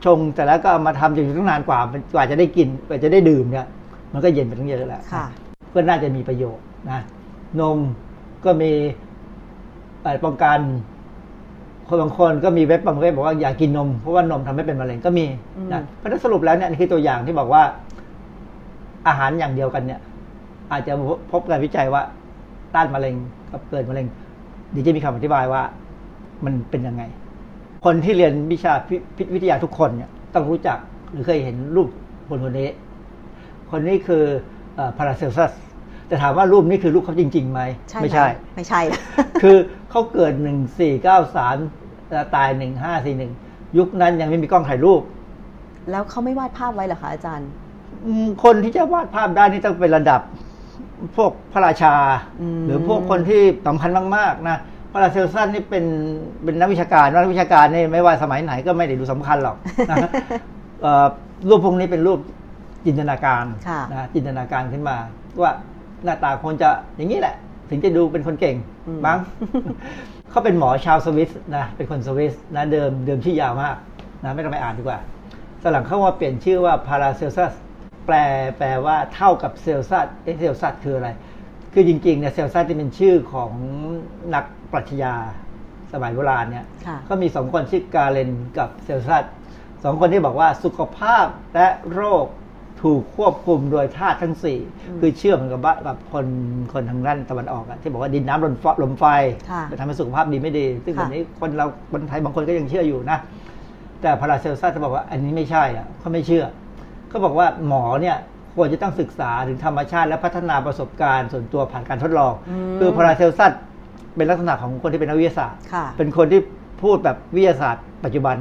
[0.06, 1.80] ชงแต่แล้วก็เอามาทำอยู่ตั้งนานกว่า
[2.14, 3.68] กว่าจะได้กินกว่าจะได้ดื่มเนี่ย
[4.14, 5.26] มันก็เย็นไปตั้งเยอะแล้วค่ะ
[5.74, 7.00] ก็น่าจะมีประโยชน์นะ
[7.60, 7.80] นม
[8.46, 8.72] ก็มี
[10.02, 10.60] เอ่อป้องกัน
[11.88, 15.26] คนบางคนก็มีเว็บบางเว็บบอกว่าอย่ากินนมเพราะว่านมทำให้เป็นมะเร็งก็มี
[15.74, 17.64] นะเพราะฉะนั้นสรุปแล้วเนี่ยนี่คือตัวอย่างที่บอกว่า
[19.08, 20.00] อาหารอย่างเดียวกันเนี่ย
[20.72, 20.94] อาจจะ
[21.32, 22.02] พบการวิจัยว่า
[22.76, 23.16] ต้านมะเร็ง
[23.52, 24.08] กับเกิดมะเร็ง
[24.72, 25.62] เดี๋ยวจะมีคำอธิบายว่า
[26.46, 27.04] มันเป็นยังไง
[27.86, 30.78] คนที่เรียนวิชาพิพิษวิทยาทุกคนเนี่ยต้องรู้จัก
[31.12, 31.90] หรือเคยเห็นรูป
[32.30, 32.70] คนคนนี้
[33.72, 34.24] คนนี้คือ
[34.98, 35.52] พาราเซลซัส
[36.08, 38.82] แต่ถามว่ารูปนี้คือรูปเขาจริงๆไหมใช่ไม่ใช่หไม่ใช่
[39.42, 39.58] คือ
[39.90, 41.58] เขาเกิดหนึ่งสี่เก้าสาม
[42.36, 43.32] ตายหนึ่งห้าสี่หนึ่ง
[43.78, 45.02] ยุคนั้นยังไม่มีกล้องถ่ายรูป
[45.92, 47.50] แล้วเขาไม่วาดภาพไว้เหรอคะอาจารย์
[48.06, 50.22] อืมคนที่จะวาดภาพได้นี่ต้องเป็นระดับ
[51.16, 51.94] พวกพระราชา
[52.42, 54.58] อืมหรือพวกคนที่สำคัญมากๆนะ
[54.92, 55.86] พระราเซลสันนี่เป็น
[56.44, 59.58] เป็นนักวิชาการนักวิชาการนี่ไม่ว่าสมัยไหนก็ไม่ได้ดูสำคัญหรอก
[59.92, 59.98] นะ
[60.82, 61.06] เอ่อ
[61.50, 62.20] รูปพวกนี้เป็นรูป
[62.86, 64.98] จินตนาการค่ะนะจินตนาการขึ้นมา
[65.42, 65.52] ว่า
[66.04, 67.36] หน้าตาคนจะอย่างนี้แหละ
[67.70, 68.56] ถึงจะดูเป็นคนเก่ง
[68.88, 69.20] อืมมั้ง
[70.30, 73.76] เขาเป็นหมอชาวสวิสนะเป็นคนสวิสนะเดิมเดิมชื่อยาวมาก
[74.24, 75.00] นะไม่ต้องไปอ่านดีกว่า
[75.62, 77.54] ตอนหลังเขามาเปลี่ยนชื่อว่าพาราเซลซัส
[78.06, 78.16] แปล
[78.58, 81.10] แปลว่าเท่ากับเซลซัสเอ๊ะเซลซัสคืออะไร
[81.74, 83.52] คือจริงๆเนี่ยเซลซัสที่เป็นชื่อของ
[84.36, 85.16] นักปรัชญา
[85.94, 89.24] สมัยโบราณเนี่ยค่ะก็มีสองคนชื่อกาเลนกับเซลซัส
[89.84, 92.26] สองคนที่บอกว่าสุขภาพและโรค
[92.82, 94.60] ถูกควบคุมโดยธาตุทั้งสี่
[95.00, 96.26] คือเชื่อเหมือนกับว่ากับคน
[96.74, 99.06] คนทางด้านตะวันออกอะที่บอกว่าดินน้ำลมฟ้าลมไฟ
[99.52, 103.18] ค่ะจะทำให้สุขภาพดีไม่ดี ซึ่งค่ะวันนี้คนเราคนไทยบางคนก็ยังเชื่ออยู่นะ
[104.02, 106.46] แต่พาราเซลซัสจะบอกว่าอันนี้ไม่ใช่อะเขาไม่เชื่อ
[107.16, 108.18] เขาบอกว่าหมอเนี่ย
[108.56, 113.52] ควรจะต้องศึกษาถึงธรรมชาติและพัฒนาประสบการณ์ส่วนตัวผ่านการทดลองอืมคือพาราเซลซัส
[114.16, 116.42] เป็นลักษณะของคนที่เป็นนักวิทยาศาสตร์ค่ะเป็นคนที่
[116.84, 118.36] พูดแบบวิทยาศาสตร์ ปัจจุบัน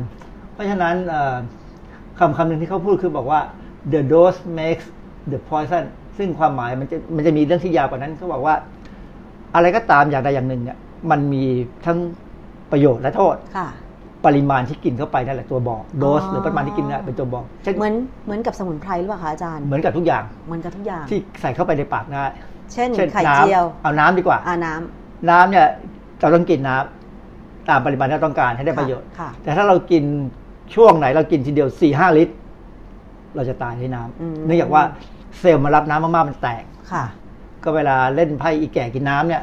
[0.52, 1.36] เพราะฉะนั้นเอ่อ
[2.18, 3.40] คำคำหนึ่งที่เขาพูดคือบอกว่า
[3.92, 4.86] the dose makes
[5.32, 5.84] the poison
[6.18, 8.54] ซึ่งความหมายมันจะมันจะมีเรื่องที่ยาวกว่านั้นเขาบอกว่า
[9.54, 10.78] อะไรก็ตามอย่างใดอย่างหนึ่งเนี่ย
[11.10, 11.44] มันมี
[11.86, 11.98] ทั้ง
[12.70, 13.68] ประโยชน์และโทษค่ะ
[14.26, 22.24] ปริมาณที่กินเข้าไปนั่นแหละตัวบอกโดสอ๋อหรือปริมาณที่กินเนี่ยเป็นตัวบอกเช่นเหมือนเหมือนกับสมุนไพรหรือเปล่าคะอาจารย์เหมือนกับทุกอย่างเหมือนกับทุกอย่างที่ใส่เข้าไปในปากได้
[22.72, 25.66] เช่นเช่นไข่น้เจียวำเอาน้ำดีกว่าอาน้ำน้ำเนี่ย
[26.20, 30.04] เราต้องกินน้ำตามปริมาณที่เราต้องการให้ได้ค่ะประโยชน์ค่ะแต่ถ้าเรากิน
[30.74, 32.34] ช่วงไหนเรากินทีเดียวสี่ห้าลิตร
[33.36, 34.82] เราจะตายในน้อืมำเนื่องจากว่า
[35.38, 37.04] เซลล์มารับน้ำมากๆมันแตกค่ะ
[37.64, 39.42] ก็เวลาเล่นไพ่อีแก่กินน้ำเนี่ย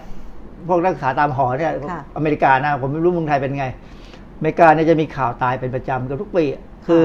[0.68, 4.01] พวกนักศึกษาตามหอเนี่ยค่ะอเมริกานะผมไม่รู้เมืองไทยเป็นไงอ
[4.42, 7.04] เมริกาเนี่ยจะมีข่าวตายเป็นประจำกับทุกปีอะคือ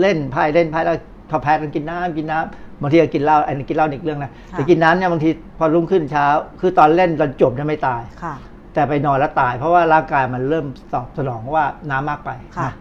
[0.00, 0.96] เล่นไพ่เล่นไพ่แล้ว
[1.30, 6.26] พอแพ้กันกินน้ำกินน้ำบางทีก็กินเหล้าอันนี้กินเหล้าอีกเรื่องนะค่ะแต่กินน้ำเนี่ยบางทีพอรุ่งขึ้นเช้า
[6.60, 8.34] คือตอนเล่นตอนจบเนี่ยไม่ตายค่ะ
[8.74, 12.74] แต่ไปนอนแล้วตาย เพราะว่าร่างกายมันเริ่มตอบสนองว่าน้ำมากไปค่ะนะ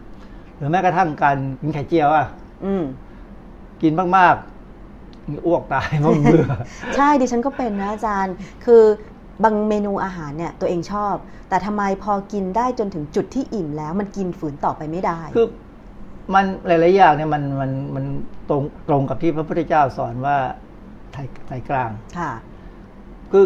[0.58, 2.28] หรือแม้กระทั่งการกินไข่เจียวอะ
[2.66, 2.84] อืม
[3.82, 6.46] กินมากๆอ้วกตายเพราะเบื่อ
[6.96, 8.84] ใช่ดิฉันก็เป็นนะอาจารย์ คือ
[9.44, 11.16] บางเมนูอาหารเนี่ยตัวเองชอบ
[11.50, 15.48] แต่ทำไมพอกินได้จนถึงจุดที่อิ่มแล้วมันกินฝืนต่อไปไม่ได้คือ
[16.34, 18.06] มันหลายๆอย่างเนี่ยมันมันมัน
[18.50, 20.38] ตรงตรงกับที่พระพุทธเจ้าสอนว่า
[21.14, 22.32] ไทยไทยกลางค่ะ
[23.32, 23.44] คือ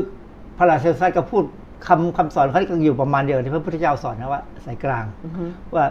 [0.57, 1.43] พระราชาซัสก็พูด
[1.87, 5.45] คำคำสอนเขาก็อยู่ประมาณเดียวที่พระพุทธเจ้าสอนนะว่าสายกลางอือฮึ
[5.75, 5.85] ว่า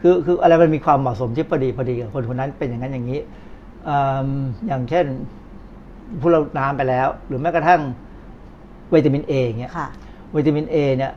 [0.00, 3.20] คือคืออะไรมันมีความเหมาะสมที่พอดีพอดีกับคนคนนั้นเป็นอย่างนั้นอย่างนี้
[3.88, 3.96] อื
[4.28, 4.30] ม
[4.66, 5.06] อย่างเช่น
[6.20, 7.80] พูดเราน้ำไปแล้ว หรือแม้กระทั่ง
[8.94, 9.88] วิตามินเอเงี้ยค่ะ
[10.36, 11.12] วิตามินเอเนี่ย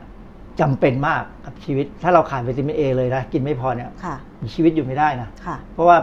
[0.60, 5.96] จำเป็นมากกับชีวิต ถ้าเราขาดวิตามินเอเลยนะกินไม่พอเนี่ยค่ะมีชีวิตอยู่ไม่ได้นะค่ะเพราะว่า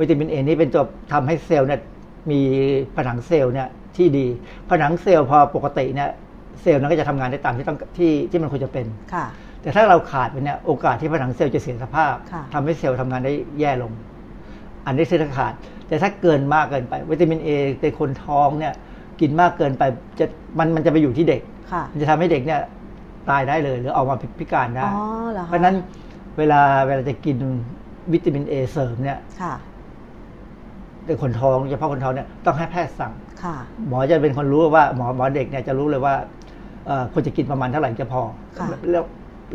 [0.00, 1.80] วิตามินเอนี่เป็นตัวทำให้เซลล์เนี่ย
[2.30, 2.40] มี
[2.96, 4.26] ผนังเซลล์เนี่ยที่ดี
[4.70, 6.08] ผนังเซลล์พอปกติเนี่ย
[6.62, 9.26] เซลล์นั้นก็จะทำงานได้ตามที่ต้องที่ที่มันควรจะเป็นค่ะ
[9.62, 13.92] แต่ถ้าเราขาดไปเนี่ยโอกาสที่ผนังเซลล์จะเสียสภาพค่ะทำให้เซลล์ทำงานได้แย่ลง
[14.86, 15.52] อันนี้คือถ้าขาด
[15.88, 17.48] แต่ถ้าเกินมากเกินไป วิตามินเอ
[17.80, 18.74] ในคนท้องเนี่ย
[19.20, 19.82] กินมากเกินไป
[20.18, 20.26] จะ
[20.58, 21.40] มันมันจะไปอยู่ที่เด็ก
[21.72, 22.60] ค่ะมันจะทำให้เด็กเนี่ย
[23.30, 25.02] ตายได้เลย หรือออกมาพิการได้อ๋อ
[25.32, 25.76] เหรอคะเพราะฉะนั้น
[26.38, 27.36] เวลาเวลาจะกิน
[28.12, 29.54] วิตามินเอเสริมเนี่ยค่ะ
[31.06, 33.12] ในคนท้องเฉพาะคนท้องเนี่ยต้องให้แพทย์สั่ง
[33.44, 33.56] ค่ะ
[33.88, 36.14] หมอจะเป็นคนรู้ว่าหมอหมอเด็กเนี่ยจะรู้เลยว่า
[36.86, 38.22] เอ่อควรจะกินประมาณเท่าไหร่จะพอ
[38.58, 39.04] ค่ะแล้ว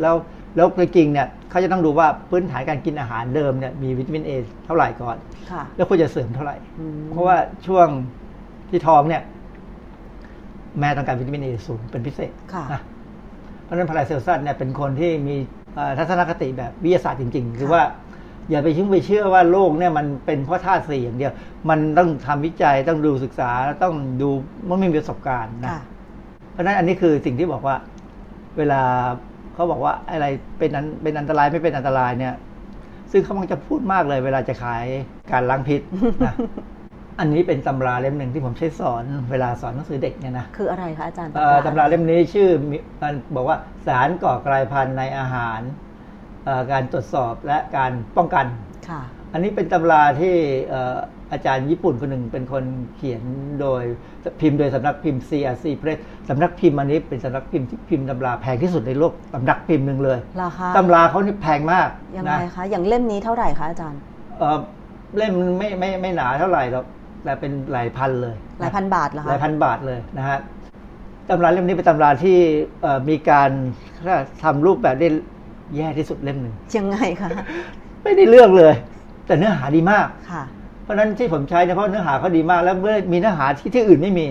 [0.00, 0.14] แล้ว
[0.56, 4.32] แล้วจริงๆเนี่ยเขาจะต้องดูว่าพื้นฐานการกินอาหารเดิมเนี่ยมีวิตามินเอ
[4.66, 5.16] เท่าไหร่ก่อน
[5.50, 7.36] ค่ะแล้วควรจะเสริมเท่าไหร่อืมเพราะว่า
[7.66, 7.88] ช่วง
[8.70, 9.22] ที่ท้องเนี่ย
[10.80, 12.80] แม่ต้องการวิตามินเอสูงเป็นพิเศษค่ะนะ
[13.64, 15.36] เพราะฉะนั้นพาราเซลซัสเนี่ยเป็นคนที่มี
[15.74, 17.82] เอ่อทัศนคติแบบวิทยาศาสตร์จริง ๆ คือว่า
[18.50, 21.32] อย่าไปชิ่งไปเชื่อว่าโลกเนี่ยมันเป็นเพราะธาตุสี่อย่างเดียว
[21.70, 23.50] มันต้องทำวิจัยต้องดูศึกษา
[23.82, 24.30] ต้องดู
[24.68, 25.80] มันมีประสบการณ์นะค่ะ
[26.52, 27.76] เพราะฉะนั้นอันนี้คือสิ่งที่บอกว่า
[28.58, 28.82] เวลา
[29.54, 30.26] เขาบอกว่าอะไร
[30.58, 32.34] เป็นอันเป็นอันตรายไม่เป็นอันตรายเนี่ย
[33.10, 34.84] ซึ่งเขามักจะพูดมากเลย เวลาจะขาย
[35.32, 35.80] การล้างพิษ
[36.26, 36.34] นะ
[37.22, 43.56] อันนี้เป็นตำราเล่มหนึ่งที่ผมใช้สอนเวลาสอนหนังสือเด็กเนี่ยนะคืออะไรคะอาจารย์เอ่อตำราเล่มนี้ชื่อมีมันบอกว่า
[43.86, 45.60] สารก่อกลายพันธุ์ในอาหาร
[46.44, 48.46] เอ่อการตรวจสอบและการป้องกัน
[48.88, 49.02] ค่ะ
[49.32, 50.34] อันนี้เป็นตำราที่
[50.70, 50.96] เอ่อ
[51.32, 52.64] อาจารย์ญี่ปุ่นคนหนึ่งเป็นคน
[52.96, 53.22] เขียน
[53.60, 53.82] โดย
[54.40, 55.98] พิมพ์โดยสำนักพิมพ์ CRC Press
[56.28, 64.00] สำนักพิมพ์อันนี้เป็นสำนักพิมพ์ที่พิมพ์ตำราแพงที่สุดในโลกสำนักพิมพ์หนึ่งเลยราคาตำราเขานี่แพงมากยังนะไงคะอย่างเล่มนี้เท่าไหร่คะอาจารย์
[64.38, 64.58] เอ่อ
[65.16, 66.84] เล่มไม่ไม่ไม่หนาเท่าไหร่หรอก
[67.24, 70.38] แต่เป็นหลายพันเลย หลายพันบาทเหรอคะหลายพันบาทเลยนะฮะ
[71.28, 72.36] ตำราเล่มนี้เป็นตำราที่
[72.82, 73.50] เอ่อมีการ
[74.42, 75.08] ทำรูปแบบได้
[75.76, 77.28] แย่ที่สุดเล่มหนึ่งยังไงคะ
[78.02, 78.74] ไม่ได้เลือกเลย
[79.26, 80.42] แต่เนื้อหาดีมากค่ะ
[80.82, 84.26] เพราะฉะนั้นที่ผมใช้เนี่ยเพราะเนื้อหาเขาดีมาก แล้วเมื่อมีเนื้อหาที่ที่อื่นไม่มี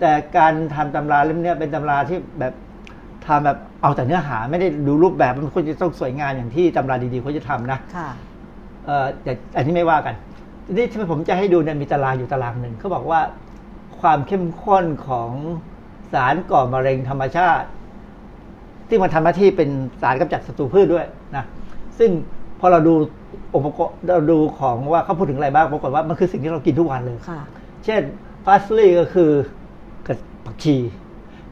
[0.00, 2.52] แต่การทำตำราเล่มเนี้ยเป็นตำราที่แบบ
[3.26, 8.08] ทำแบบเอาแต่เนื้อหาไม่ได้ดูรูปแบบมันควรจะต้องสวยงามอย่างที่ตำราดีๆเขาจะทำนะค่ะ
[8.86, 10.31] เอ่อแต่อันนี้ไม่ว่ากันที
[10.76, 13.20] นี้ที่ผมจะให้ดูเนี่ยมีตารางอยู่ตารางหนึ่งเขาบอกว่า
[14.00, 15.30] ความเข้มข้นของ
[16.12, 17.66] สารก่อมะเร็งธรรมชาติ
[18.88, 19.70] ที่มันทำหน้าที่เป็น
[20.02, 21.06] สารกำจัดศัตรูพืชด้วย
[21.36, 21.44] นะ
[21.98, 22.10] ซึ่ง
[22.60, 22.94] พอเราดู
[23.54, 27.40] องค์ประกอบเราดูของว่าเขาพูดถึงอะไรบ้างปรากฏว่ามันคือสิ่งที่เรากินทุกวันเลยค่ะ
[27.84, 28.02] เช่น
[28.44, 29.30] พาสลีย์ก็คือ
[30.06, 30.14] กระ
[30.46, 30.76] ผักชี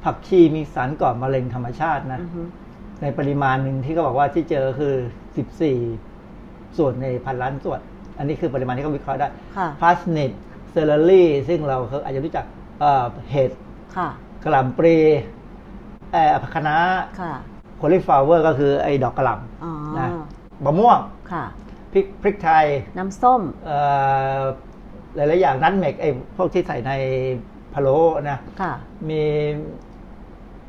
[0.05, 2.43] ผักชีมีสารก่อมะเร็งธรรมชาตินะอือฮึ
[3.03, 4.95] ในปริมาณหนึ่งที่เขาบอกว่าที่เจอคือ
[5.67, 7.81] 14 ส่วนในพันล้านส่วน
[8.21, 10.31] อันนี้คือปริมาณที่เขาวิเคราะห์ได้ค่ะ parsnip
[10.71, 12.45] celery ซึ่งเราเคยอาจจะรู้จัก
[12.81, 13.51] เอ่อเห็ด
[13.97, 14.09] ค่ะ
[14.45, 14.97] กระหล่ำปลี
[16.13, 16.77] เอ่อผักคะน้า
[17.21, 17.33] ค่ะ
[17.77, 19.33] cauliflower ก็คือไอ้ดอกกะหล่ำ
[19.65, 20.09] อ๋อำนะ
[20.65, 20.99] มะม่วง
[21.33, 21.45] ค่ะ
[21.93, 22.67] พริกพริกไทย
[22.99, 23.77] น้ำส้มเอ่
[24.41, 24.43] อ
[25.15, 26.93] หลายๆอย่าง nutmeg ไอ้พวกที่ใส่ใน
[27.73, 27.99] พะโล้
[28.31, 28.73] นะค่ะ
[29.09, 29.23] มี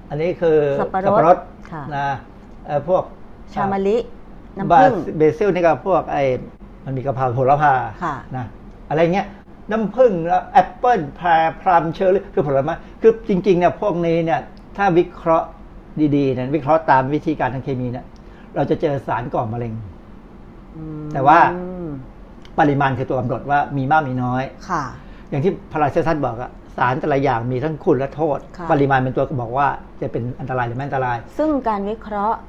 [0.10, 1.38] อันนี้คือสับปะรด
[1.72, 2.08] ค่ะนะ
[2.66, 3.04] เอ่อพวก
[3.54, 3.98] ชามะลิ
[4.58, 6.24] น้ำบาผึ้ง basil นี่ก็พวกไอ้
[6.86, 7.74] มันมีกะเพราโหระพา
[8.04, 8.46] ค่ะนะ
[8.90, 9.28] อะไรเงี้ย
[9.72, 14.40] น้ำผึ้งแล้วแอปเปิลพาพลัมเชอร์รี่คือผลไม้คือจริงๆเนี่ยพวกนี้เนี่ย
[14.78, 15.48] ถ้าวิเคราะห์
[16.16, 18.06] ดีๆเนี่ยวิเคราะห์ตามวิธีการทางเคมีเนี่ย
[18.56, 19.74] เราจะเจอสารก่อมะเร็ง
[20.78, 21.40] อืมแต่ว่า
[22.60, 24.84] ปริมาณคือตัวกำหนดว่ามีมากมีน้อยค่ะ
[25.30, 29.68] อย่างที่พาราเซลซัสบอกอะสารแต่ละอย่างมีทั้งคุณและโทษค่ะปริมาณเป็นตัวบอกว่า
[30.02, 32.40] จะเป็นอันตรายหรือไม่อันตราย ซึ่งการวิเคราะห์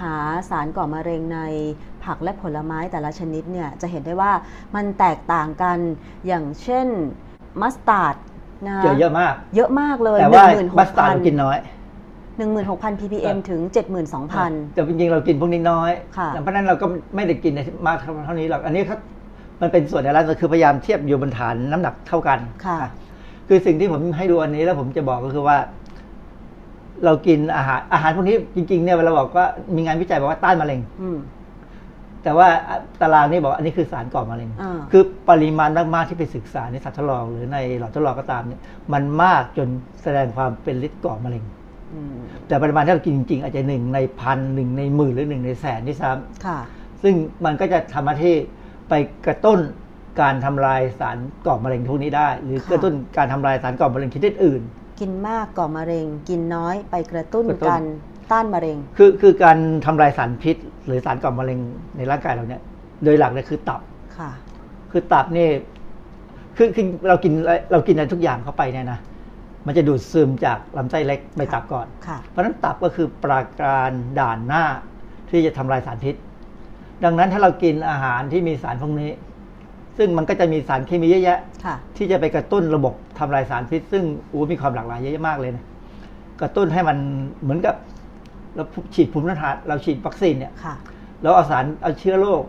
[0.00, 0.14] หา
[0.50, 1.40] สารก่อมะเร็งใน
[2.06, 4.32] ผักและผลไม้แต่ละชนิดเนี่ยจะเห็นได้ว่า
[4.74, 5.78] มันแตกต่างกัน
[6.26, 6.86] อย่างเช่น
[7.60, 8.14] มัสตาร์ด
[8.66, 11.58] นะคะเจอเยอะมาก เยอะมากเลยแต่ว่า16,000มัสตาร์ดเรากินน้อย
[12.34, 13.60] 16,000 ppm ถึง
[14.18, 17.52] 72,000 แต่จริงๆ เรากินพวกนี้น้อยค่ะเพราะฉะนั้นเราก็ไม่ได้กิน
[17.86, 18.96] มากเท่านี้หรอก อันนี้เขา
[19.60, 22.86] มันเป็นส่วนในร้านคือพยายามเทียบอยู่บนฐานน้ำหนักเท่ากัน ค่ะอ่
[23.48, 25.56] คือสิ่งที่ผมให้ดูอันนี้แล้วผมจะบอกก็คือว่า
[27.04, 29.46] เรากินอาหารอาหารพวกนี้จริงๆเนี่ยเวลาบอกว่า
[29.76, 31.18] มีงานวิจัยบอกว่าต้านมะเร็งอืม
[32.26, 32.48] แต่ว่า
[33.00, 38.60] ตารางนี้บอกว่าอันนี้คือสารก่อมะเร็งอ่าคือปริมาณมากๆที่ไปศึกษาในสัตว์ทดลองหรือในหลอดทดลองก็ตามเนี่ย
[38.92, 39.68] มันมากจน
[40.02, 41.44] แสดงความเป็นฤทธิ์ก่อมะเร็ง
[41.94, 42.16] อืม
[42.46, 46.58] แต่ปริมาณที่เรากินจริงๆอาจจะหนึ่งในพันหนึ่งในหมื่นหรือหนึ่งในแสนที่ซ้ำค่ะ
[47.02, 47.14] ซึ่ง
[47.44, 48.34] มันก็จะทำหน้าที่
[48.88, 48.94] ไป
[49.26, 49.58] กระตุ้น
[50.20, 51.16] การทำลายสาร
[51.46, 54.62] ก่อมะเร็งพวกนี้ได้ หรือค่ะกระตุ้นการทำลายสารก่อมะเร็งชนิดอื่น
[55.00, 57.82] กินมากก่อมะเร็ง กินน้อยไปกระตุ้นกระตุ้นการ
[58.32, 60.56] ต้านมะเร็ง คือคือการทำลายสารพิษ
[60.86, 61.58] หรือสารก่อมะเร็ง
[61.96, 62.62] ในร่างกายเราเนี่ย
[63.04, 63.80] โดยหลักเนี่ยคือตับ
[64.18, 64.30] ค่ะ
[64.90, 65.48] คือตับนี่
[66.56, 67.32] คือคือเรากิน
[67.72, 68.98] เรากินอะไรทุกอย่างเข้าไปเนี่ยนะ
[69.66, 74.64] มันจะดูดซึมจากลำไส้เล็กไปตับก่อนค่ะเพราะฉะนั้นตับก็คือปราการด่านหน้า
[75.30, 76.14] ที่จะทำลายสารพิษ
[77.04, 79.10] ดังนั้นถ้าเรากินอาหารที่มีสารพวกนี้
[79.98, 85.64] ซึ่งมันก็จะมีสารเคมีเยอะแยะค่ะที่จะไปกระตุ้นระบบทำลายสารพิษ ซึ่งอู้มีความหลากหลายเยอะแยะมากเลยนะ
[86.40, 86.98] กระตุ้นให้มัน
[87.42, 87.74] เหมือนกับ
[88.56, 90.74] เราฉีดภูมิต้านทานเราฉีดวัคซีนเนี่ยค่ะ
[91.22, 92.42] เราเอาสารเอาเชื้อโรค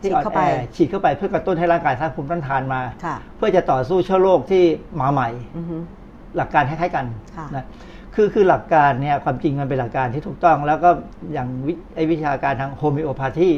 [0.00, 4.64] ที่ฉีดเข้าไปอ่อนแอฉีดเข้าไปเพื่อกระตุ้นให้ร่างกายสร้างภูมิต้านทานมาค่ะเพื่อจะต่อสู้เชื้อโรคที่
[5.00, 5.76] มาใหม่อือฮึ
[6.36, 7.06] หลักการคล้ายๆกัน
[7.36, 7.64] ค่ะนะ
[8.14, 10.90] คือคือหลักการเนี่ยความจริงมันเป็นหลักการที่ถูกต้อง แล้วก็
[11.32, 13.50] อย่างวิไอวิชาการทาง homeopathy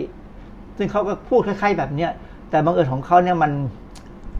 [0.78, 2.10] ซึ่งเขาก็พูดคล้ายๆแบบเนี้ย
[2.50, 3.52] แต่บังเอิญของเขาเนี่ยมัน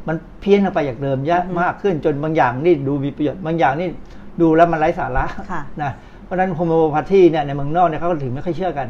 [0.08, 3.88] มันเพี้ยนออกไปจากเดิมเยอะมากขึ้นจนบางอย่างนี่ดูมีประโยชน์บางอย่างนี่
[4.40, 5.92] ดูแล้วมันไร้สาระค่ะนะ
[6.26, 8.88] เพราะฉะนั้น homeopathy เนี่ยในเมืองนอกเนี่ยเขาก็ถึงไม่ค่อยเชื่อกัน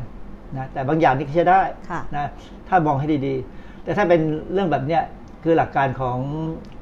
[0.56, 1.60] นะแต่บางอย่างนี่เชื่อได้
[1.90, 2.30] ค่ะนะ
[2.68, 4.20] ถ้ามองให้ดีๆ แต่ถ้าเป็น
[4.52, 5.02] เรื่องแบบเนี้ย
[5.42, 6.16] คือหลักการของ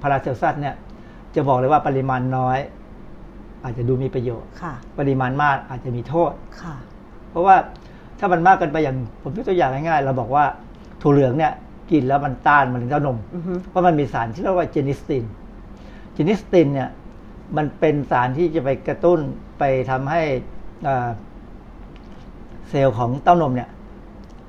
[0.02, 0.74] พาราเซลซัสเนี่ย
[1.34, 2.58] จะบอกเลยว่าปริมาณน้อย
[3.64, 6.32] อาจจะดูมีประโยชน์ค่ะปริมาณมากอาจจะมีโทษ
[6.62, 6.74] ค่ะ
[7.30, 7.56] เพราะว่า
[8.18, 10.44] ถ้ามันมากเกินไปอย่างผมยกตัวอย่างง่ายๆเราบอกว่า
[11.02, 11.52] ถั่วเหลืองเนี่ย
[11.90, 15.24] กินแล้วมันต้านมะเร็งเต้านมอือฮึเพราะมันมีสารที่เรียกว่า genistein
[16.12, 16.90] genistein เนี่ย
[17.56, 19.20] มันเป็นสารที่จะไปกระตุ้น
[19.58, 20.22] ไปทำให้
[20.88, 21.08] อ่า
[22.70, 23.70] เซลล์ของเต้านมเนี่ย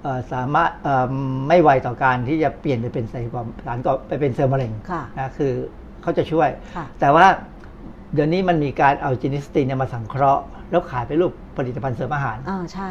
[0.01, 1.07] เอ่อสามารถเอ่อ
[1.47, 5.51] ไม่ไวต่อการที่จะเปลี่ยนไปเป็นเซลล์ก่อสารก่อไปเป็นเซลล์มะเร็งค่ะนะคือ
[6.01, 7.25] เขาจะช่วยค่ะแต่ว่า
[8.13, 12.89] เดี๋ยวนี้มันมีการเอาเจนิสตินเนี่ยมาสังเคราะห์ แล้วขายเป็นรูปผลิตภัณฑ์เสริมอาหารอ่าใช่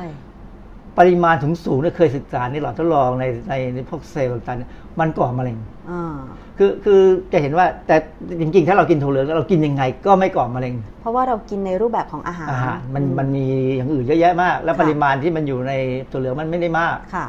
[0.99, 4.71] ปริมาณถึงสูงเนี่ยเคยศึกษาในหลอดทดลองในในในพวกเซลล์ต่างๆเนี่ย
[5.01, 5.57] มันก่อมะเร็ง
[5.91, 6.17] อ่า
[6.59, 7.01] คือคือ
[7.33, 7.97] จะเห็นว่าแต่
[8.41, 13.45] จริงๆ ถ้าเรากินถั่วเหลืองเรากินยังไงก็ไม่ก่อมะเร็ง เพราะว่าเรากินในรูปแบบของอาหารอาหารมันอืมันมี
[13.77, 15.73] อย่างอื่นเยอะแยะมาก แล้วค่ะปริมาณที่มันอยู่ใน
[16.11, 17.27] ถั่วเหลืองมันไม่ได้มากค่ะ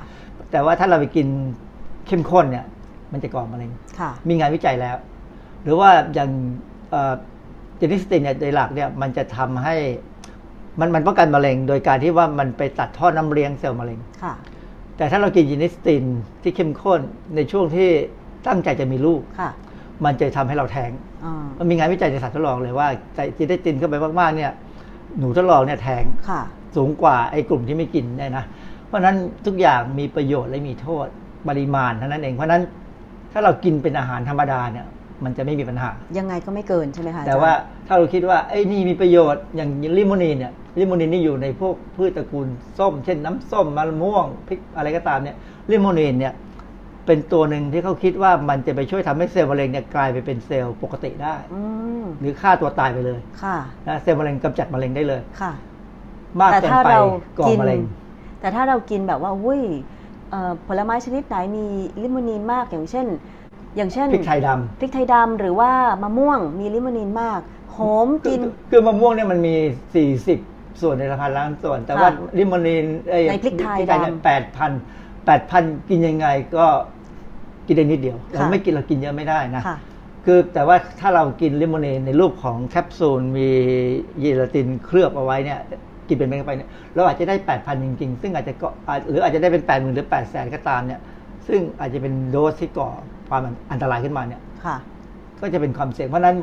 [0.51, 1.28] แต่ว่าถ้าเราไปกิน
[2.07, 2.66] เข้มข้นเนี่ย
[3.11, 4.97] มันจะก่อมะเร็งค่ะมีงานวิจัยแล้ว
[5.63, 6.30] หรือว่าอย่าง
[6.91, 9.76] เจนิสตินเนี่ยโดยหลักเนี่ยมันจะทำให้
[10.80, 14.34] มันมันป้องกันมะเร็ง โดยการที่ว่ามันไปตัดท่อน้ำเลี้ยงเซลล์มะเร็งค่ะ
[14.97, 16.03] แต่ถ้าเรากินจินิสติน
[16.43, 17.01] ที่เข้มข้น
[17.36, 17.89] ในช่วงที่
[18.47, 19.51] ตั้งใจจะมีลูกค่ะ
[20.05, 20.91] มันจะทำให้เราแท้ง
[21.23, 24.51] อ่ามันมีงานวิจัยในสัตว์ทดลองเลยว่าใส่จินิสตินเข้าไปมากๆเนี่ย
[25.19, 26.41] หนูทดลองเนี่ยแท้งค่ะ
[26.76, 28.45] สูงกว่าไอ้กลุ่มที่ไม่กินเนี่ยนะ
[28.88, 29.15] เพราะฉะนั้น
[29.45, 31.07] ทุกอย่างมีประโยชน์และมีโทษ
[31.47, 32.61] ปริมาณเท่านั้นเองเพราะฉะนั้น
[33.32, 34.86] ถ้าเรากินเป็นอาหารธรรมดาเนี่ย
[35.24, 37.53] มันจะไม่มีปัญหา ยังไงก็ไม่เกินใช่ไหมคะแต่อจรย์ว่า
[37.88, 42.47] ถ้าเราคิดว่าไอ้นี่มีประโยชน์อย่างลิโมนีนเนี่ยลิโมนีนนี่อยู่ในพวกพืชตระกูล
[42.80, 45.36] ส้ม เช่นน้ำส้มมะม่วงพริกอะไรก็ตามเนี่ย
[45.72, 46.34] ลิโมนีนเนี่ย
[47.05, 51.61] เป็นตัวหนึ่งที่เขาคิดว่ามันจะไปช่วยทำให้เซลล์มะเร็งเนี่ยกลายไปเป็นเซลล์ปกติได้อื
[52.01, 53.57] มหรือฆ่าตัวตายไปเลย ค่ะ
[53.88, 55.51] นะเซลล์มะเร็งกำจัดมะเร็งได้เลยค่ะ
[56.39, 57.01] มากแต่เกินถ้าไปเรา
[57.39, 57.82] ก่อกินมะเร็ง
[58.39, 59.61] แต่ถ้าเรากินแบบว่าอุ้ย
[60.32, 61.66] เอ่อผลไม้ชนิดไหนมี
[62.03, 63.05] ลิโมนีนมากอย่างเช่น
[63.76, 65.71] อย่างเช่นพริกไทยดำพริกไทยดำหรือว่า
[66.03, 67.39] มะม่วงมีลิโมนีนมาก
[67.76, 69.55] หอมกินคือคือมะม่วงเนี่ยมันมี
[70.17, 74.71] 40 ส่วนในละพันล้านส่วน แต่ว่าค่ะลิโมนีนเอ้ยในพริกไทยเนี่ยดำแปดพัน
[75.26, 76.65] แปดพันกินยังไงก็
[77.67, 79.78] กินได้นิดเดียวค่ะเราไม่กินเรากินเยอะไม่ได้นะค่ะ
[80.26, 83.49] คือแต่ว่าถ้าเรากินลิโมนีนในรูปของแคปซูลมี
[84.19, 85.59] เยลาตินเคลือบเอาไว้เนี่ย
[86.07, 91.01] กินเป็นเม็ดเข้าไปเนี่ยเราอาจจะได้ 8,000 จริง ๆ ซึ่งอาจจะก็อาจหรืออาจจะได้เป็น 80,000 หรือ800,000 ก็ตามเนี่ย
[91.47, 92.91] ซึ่งอาจจะเป็นโดสที่ก่อ
[93.30, 94.78] ความอันตรายขึ้นมาเนี่ยค่ะ
[95.41, 96.36] ก็จะเป็นความเสี่ยง เพราะฉะนั้น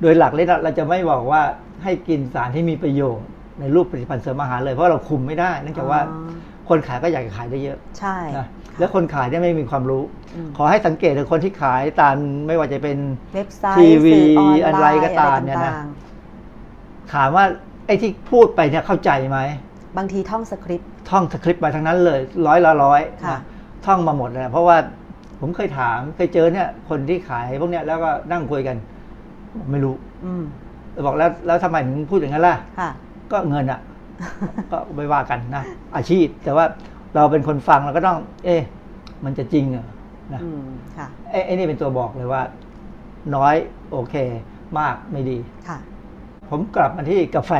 [0.00, 1.42] โดยหลักเลยนะเราจะไม่บอกว่า
[1.82, 3.26] ให้กินสารที่มีประโยชน์
[3.60, 6.30] ในรูปผลิตภัณฑ์เสริมอาหารเลยเพราะเราคุมไม่ได้เนื่องจากว่าอ๋อ
[6.68, 8.46] คนขายก็อยากจะขายได้เยอะ ใช่นะ
[8.78, 10.02] แล้วคนขายเนี่ยไม่มีความรู้
[10.34, 12.16] อืมขอให้สังเกตถึงคนที่ขายตาม
[12.46, 12.98] ไม่ว่าจะเป็น
[13.34, 15.88] เว็บไซต์ทีวีสื่อออนไลน์อะไรก็ตามเนี่ยนะอะไรต่าง
[17.12, 17.44] ถามว่า
[17.86, 23.40] ไอ้ที่พูดไปเนี่ยเข้าใจไหมๆบางทีท่องสคริปต์ท่องสคริปต์มาทั้งนั้นเลย ร้อยละร้อยค่ะนะ
[23.86, 24.76] ท่องมาหมดเลยเพราะว่า
[25.40, 28.76] ผมเคยถามเคยเจอเนี่ย คนที่ขายพวกเนี้ยแล้วก็นั่งคุยกัน
[29.58, 30.44] บอกไม่รู้ อืม
[31.06, 32.90] บอกแล้วแล้วทำไมถึงพูดอย่างนั้นล่ะค่ะ
[33.32, 33.80] ก็เงินอะ
[34.72, 35.64] ก็ไม่ว่ากันนะ
[35.96, 36.64] อาชีพ แต่ว่า
[37.14, 38.62] เราเป็นคนฟังเราก็ต้อง เอ๊ะ
[39.24, 39.86] มันจะจริงเหรอ
[40.34, 42.42] นะอืมค่ะไอ้ไอ้นี่เป็นตัวบอกเลยว่า
[43.34, 43.54] น้อย
[43.90, 44.14] โอเค
[44.78, 45.78] มากไม่ดีค่ะ
[46.50, 47.52] ผมกลับมาที่กาแฟ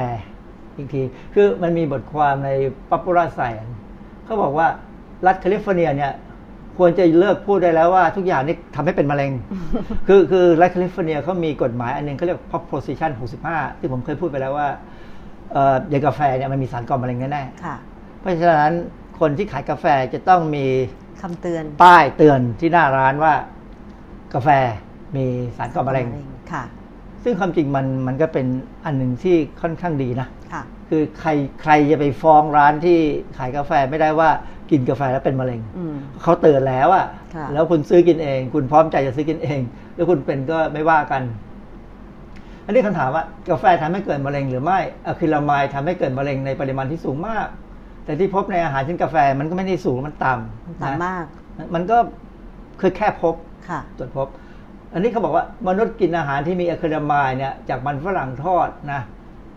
[0.77, 1.03] อีกที
[1.35, 2.51] คือมันมีบทความใน
[2.91, 3.73] Popular Science
[4.25, 4.67] เขาบอกว่า
[5.27, 6.13] รัฐแคลิฟอร์เนียเนี่ย
[6.79, 9.33] ควรจะเลิกพูดได้แล้วว่าทุกอย่างนี่ทำให้เป็นมะเร็ง
[10.09, 13.11] คือคือรัฐแคลิฟอร์เนียเขามีกฎหมายอันหนึงเขาเรียก Proposition
[13.47, 14.69] 65 ที่ผมเคยพูดไปแล้วว่า
[15.53, 18.73] เอ่ออย่างกาแฟเนี่ยมันมีสารก่อมะเร็งแน่ค่ะๆเพราะฉะนั้น
[19.21, 20.67] คนที่ขายกาแฟจะต้องมี
[21.23, 23.35] คำเตือน ป้ายเตือนที่หน้าร้านว่า
[24.35, 24.49] กาแฟ
[25.17, 25.27] มี
[25.57, 26.07] สารก่อมะเร็ง
[26.53, 26.65] ค่ะ
[27.25, 28.47] ซึ่งความจริงมันมันก็เป็น
[28.85, 31.31] อันหนึ่งที่ค่อนข้างดีนะค่ะ คือใคร
[31.63, 32.99] ใครจะไปฟ้องร้านที่
[33.39, 34.31] ขายกาแฟไม่ได้ว่า
[34.71, 39.61] กินกาแฟแล้วเป็นมะเร็งอืมเขาเตือนแล้วอะค่ะ แล้วคุณซื้อกินเอง คุณพร้อมใจจะซื้อกินเอง
[39.95, 41.23] แล้วคุณเป็นก็ไม่ว่ากัน
[42.65, 47.47] อันนี้คำถามว่ากาแฟทำให้เกิดมะเร็งหรือไม่อะคริลามายทำให้เกิดมะเร็งในปริมาณที่สูงมาก
[48.05, 51.25] แต่ที่พบในอาหารเช่นกาแฟมันก็ไม่ได้สูงมันต่ำมันนะต่ำมาก
[51.75, 51.97] มันก็
[52.81, 53.35] คือแค่พบ
[53.69, 54.29] ค่ะตรวจพบ
[54.93, 59.01] อันนี้เขาบอกว่ามนุษย์กินอาหารที่มีอะคริลามายเนี่ยจากมันฝรั่งทอดนะ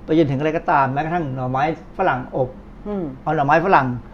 [0.03, 1.63] ไปจนถึงอะไรก็ตามแม้กระทั่งหน่อไม้
[1.97, 2.49] ฝรั่งอบ
[2.87, 4.10] อืมเอาหน่อไม้ฝรั่งเอ่อ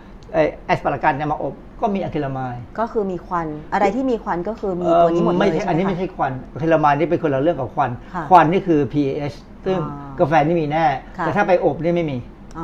[0.65, 9.35] แอสปารากัสเนี่ยมาอบก็มีอะคริลามายก็คือมีควันอะไรที่มีควันก็คือมีตัวนี้หมดเลยไม่ใช่ใช่ไหมอันนี้คะไม่ใช่ควันอะคริลามายนี่เป็นคนละเรื่องกับควันค่ะควันนี่คือ pH
[9.65, 9.77] ตซึ่ง
[10.19, 10.85] กาแฟนี่มีแน่
[11.19, 12.17] แต่ถ้าไปอบนี่ไม่มี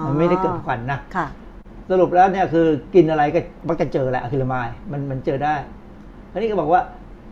[0.05, 0.99] มันไม่ได้เกิดควันนะ
[1.89, 2.65] สรุปแล้วเนี่ยคือ
[2.95, 5.55] กินอะไรก็มักจะเจอแหละอะคริลามายมันมันเจอได้
[6.31, 6.81] อันนี้ก็บอกว่า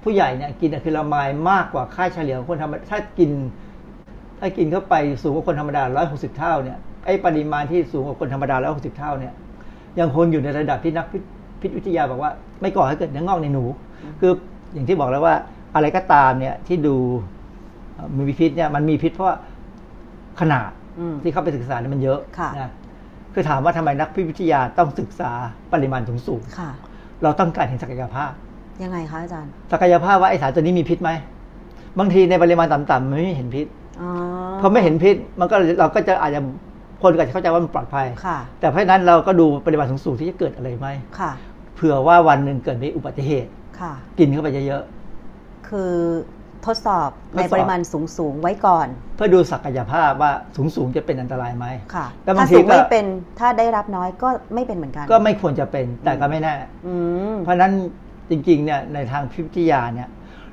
[0.03, 3.31] ผู้ใหญ่เนี่ยกินอะคริลามายมากกว่าค่าเฉลี่ยของคนธรรมดาถ้ากิน
[4.39, 9.33] ถ้ากินเข้าไปสูงกว่าคนธรรมดาร้อยหกสิบเท่าเนี่ยไอ้ปริมาณที่สูงกว่าคนธรรมดาร้อยหกสิบเท่าเนี่ย
[9.99, 11.05] ยังคงอยู่ในระดับที่นัก
[11.61, 12.31] พิษวิทยาบอกว่า
[12.61, 13.63] ไม่ก่อให้เกิดเนื้องอกในหนู
[14.19, 14.31] คือ
[14.73, 15.35] อย่างที่บอกแล้วว่า
[15.75, 16.95] อะไรก็ตามเนี่ยที่ดู
[18.27, 19.37] มีพิษเนี่ยมันมีพิษเพราะ
[20.39, 20.69] ขนาด
[21.23, 22.19] ที่เข้าไปศึกษาเนี่ยมันเยอะ
[22.61, 22.71] นะ
[23.33, 25.31] คือถามว่าทำไมนักพิษวิทยาต้องศึกษา
[25.73, 26.41] ปริมาณสูงสูง
[27.23, 28.31] เราต้องการเห็นศักยภาพ
[28.83, 31.11] ยังไงคะอาจารย์ ศักยภาพว่าไอสารตัวนี้มีพิษไหม
[31.99, 33.67] บางทีในปริมาณต่ำๆมันไม่เห็นพิษ
[34.61, 36.41] พอไม่เห็นพิษมันก็เราก็จะอาจจะ
[37.01, 38.07] คนก็จะเข้าใจว่ามันปลอดภัย
[38.59, 40.87] แต่เพราะนั้นเราก็ดูปริมาณสูงๆที่จะเกิดอะไรไหม
[41.75, 43.49] เผื่อว่าวันหนึ่งเกิดมีอุบัติเหตุ
[44.19, 45.93] กินเข้าไปเยอะๆ คือ
[46.65, 52.05] ทดสอบในปริมาณสูงสูงไว้ก่อน เพื่อดูศักยภาพว่าสูงสูงจะเป็นอันตรายไหมค่ะ
[52.39, 53.05] ถ้าสูงไม่เป็น
[53.39, 56.53] ถ้าได้รับน้อยก็ไม่เป็นเหมือนกัน ก็ไม่ควรจะเป็นแต่ก็ไม่แน่
[57.43, 57.71] เพราะนั้น
[58.29, 60.09] จริงๆเนี่ยในทางพิพิธยาเนี่ย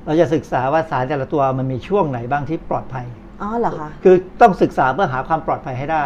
[0.06, 3.06] เราจะศึกษาว่าสารแต่ละตัวมันมีช่วงไหนบ้างที่ปลอดภัย
[3.42, 6.02] อ๋อเหรอคะคือต้องศึกษาเพื่อหาความปลอดภัยให้ได้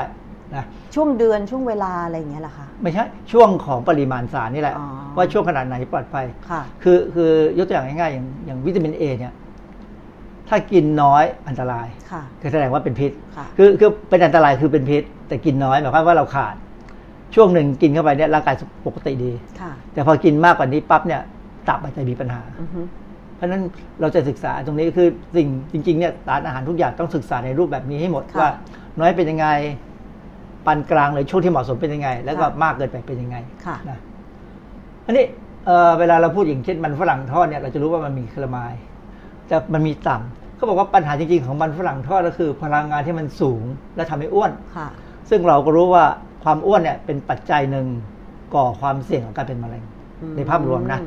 [0.57, 4.77] นะช่วงเดือนช่วงเวลาอะไรอย่างเงี้ยเหรอคะ ไม่ใช่ช่วงของปริมาณสารนี่แหละ
[5.17, 9.35] ว่าช่วงขนาดไหนปลอดภัยค่ะคือคือยกตัวอย่างง่ายๆอย่างอย่างวิตามินเอเนี่ย
[10.49, 11.87] ถ้ากินน้อยอันตราย
[12.41, 13.13] คือแสดงว่าเป็นพิษ
[13.57, 16.55] คือคือเป็นอันตรายคือเป็นพิษ แต่กินน้อยหมายความว่าเราขาด
[17.35, 18.55] ช่วงหนึ่งกินเข้าไปเนี่ยร่างกาย
[18.87, 19.33] ปกติดี
[19.93, 21.21] แต่พอกินมากกว่านี้ปั๊บเนี่ย
[21.69, 22.43] ตับอาจจะมีปัญหา
[23.37, 23.63] เพราะฉะนั้น
[24.01, 28.49] เราจะศึกษาตรงนี้คือสิ่งจริงๆเนี่ยสารอาหารทุกอย่างต้องศึกษาในรูปแบบนี้ให้หมดว่า
[29.01, 29.47] น้อยเป็นยังไง
[30.67, 33.37] ปานกลางเลยช่วงที่เหมาะสมเป็นยังไง แล้วก็มากเกินไปเป็นยังไง
[33.91, 33.99] นะ
[35.07, 35.25] อันนี้
[35.99, 38.75] เวลาเราพูดอย่างเช่นมันฝรั่งทอดเนี่ยเราจะรู้ว่ามันมีคลามาย
[39.49, 43.63] แต่มันมีต่ำเขาบอกว่าปัญหาจริงๆ ของมันฝรั่งทอดก็คือ พลังงานที่มันสูง
[43.97, 44.53] และทำให้อ้วน
[45.31, 46.05] ซึ่งเราก็รู้ว่า
[46.45, 47.87] ความอ้วนเนี่ยเป็นปัจจัยหนึ่ง
[48.55, 49.85] ก่อความเสี่ยงของการเป็นมะเร็ง
[50.37, 51.01] ในภาพรวมนะ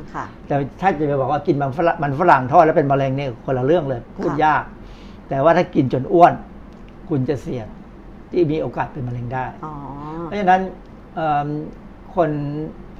[0.46, 4.62] แต่ถ้าจะไปบอกว่ากินมันฝรั่งมันฝรั่งทอดแล้วเป็นมะเร็งเนี่ยคนละเรื่องเลยพูดยาก
[5.28, 6.32] แต่ว่าถ้ากินจนอ้วน
[7.08, 7.66] คุณจะเสี่ยง
[8.36, 9.44] ที่มีโอกาสเป็นมะเร็งได้
[10.24, 10.60] เพราะฉะนั้น
[12.14, 12.30] คน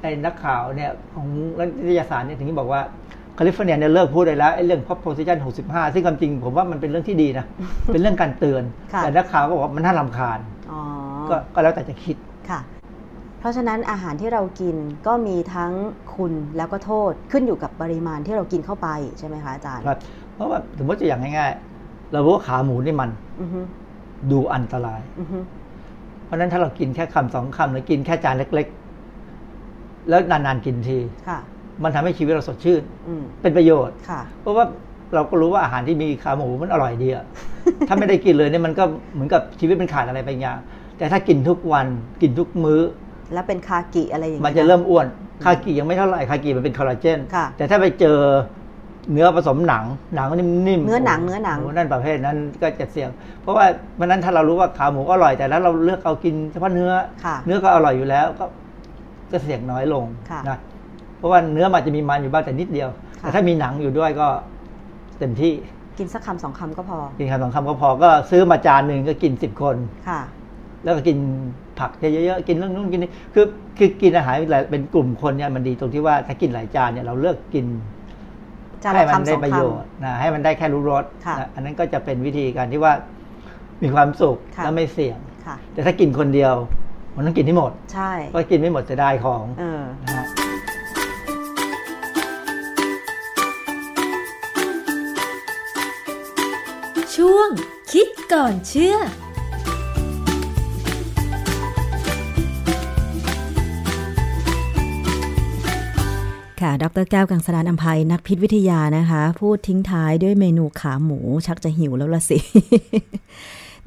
[0.02, 1.26] ในนักข่าวเนี่ยของ
[1.86, 2.80] นิตยสารเนี่ยถึงบอกว่า
[3.34, 7.46] แคลิฟอร์เนียเนี่ยเลิกพูดได้แล้วไอ้เรื่อง pop position 65 ซึ่งความจริงผมว่ามันเป็นเรื่องที่ดีนะ
[7.86, 8.62] เป็นเรื่องการเตือน
[9.02, 10.38] แต่นักข่าวก็บอกว่ามันน่ารำคาญ
[11.54, 12.16] ก็แล้วแต่จะคิด
[12.50, 12.60] ค่ะ
[13.40, 14.76] เพราะฉะนั้นอาหารที่เรากิน
[15.06, 15.72] ก็มีทั้ง
[16.16, 19.98] คุณแล้วก็โทษขึ้นอยู่กับปริมาณที่เรากินเข้าไปใช่ไหมคะอาจารย์ครับ
[20.34, 23.10] เพราะว่าสมมติจะอย่างง่ายๆเราว่าขาหมูนี่มัน
[24.32, 25.00] ดูอันตราย
[26.24, 28.66] เพราะนั้นถ้าเรากินแค่คำสองคำหรือกินแค่จานเล็ก
[29.38, 30.98] ๆ แล้วนานๆกินที
[31.82, 32.82] มันทำให้ชีวิตเราสดชื่น
[33.42, 33.96] เป็นประโยชน์
[34.40, 34.64] เพราะว่า
[35.14, 37.24] เราก็รู้ว่าอาหารที่มีขาหมูมันอร่อยดีอะ
[37.88, 40.58] ถ้าไม่ได้กินเลยเนี่ยมันก็เหมือนกับชีวิตมันขาดอะไรไปอย่าง
[40.98, 41.86] แต่ถ้ากินทุกวัน
[42.22, 42.80] กินทุกมื้อ
[43.34, 45.06] แล้วเป็นคากิอะไรอย่างเงี้ยมันจะเริ่มอ้วน
[45.44, 47.18] คากิยังไม่เท่าไหร่คากิมันเป็นคอลลาเจน
[47.56, 48.18] แต่ถ้าไปเจอ
[49.12, 49.84] เนื้อผสมหนัง
[50.16, 53.08] หนังนิ่มเนื้อหนังเนื้อหนังนั่นประเภทนั้นก็จะเสี่ยง
[53.42, 56.90] เพราะว่าเพราะนั้นถ้าเรารู้ว่าขาหมูอร่อยแต่แล้วเราเลือกเอากินเฉพาะเนื้อ
[57.46, 58.44] เนื้อก็อร่อยอยู่แล้วก็
[59.32, 60.04] จะเสี่ยงน้อยลง
[60.48, 60.58] นะ
[61.18, 62.88] เพราะว่าเนื้อมันจะมีมันอยู่บ้างแต่นิดเดียว
[63.18, 64.28] แต่ถ้ามีหนังอยู่ด้วยก็
[65.18, 65.52] เต็มที่
[65.98, 69.76] กินสักคำสองคำก็พอ กินคำสองคำก็พอก็ซื้อมาจานหนึ่งก็กินสิบคน
[70.08, 70.20] ค่ะ
[70.84, 71.18] แล้วก็กิน
[71.78, 73.44] ผักเยอะๆกินเรื่องนู้นกินนี่คือ
[73.78, 74.34] คือกินอาหาร
[74.70, 77.66] เป็นกลุ่มคนเนี่ยมันดีตรงที่ว่าถ้ากินหลายจานเนี่ยเราเลือกกิน
[78.94, 81.04] ให้มันได้ประโยชน์นะให้มันได้แค่รู้รส
[81.54, 82.92] อันนั้นก็จะเป็นวิธีการที่ว่า
[83.82, 85.18] มีความสุขและไม่เสี่ยง
[85.72, 86.54] แต่ถ้ากินคนเดียว
[87.16, 89.44] มันต้องกินที่หมด ใช่ก็กินไม่หมดจะได้ของ
[90.04, 90.26] นะฮะ
[97.16, 97.48] ช่วง
[97.92, 98.96] คิดก่อนเชื่อ
[106.82, 112.38] ดรแก้วกังสดานอัมภัยนักพิษวิทยานะคะ พูดทิ้งท้ายด้วยเมนูขาหมู ชักจะหิวแล้วละสิ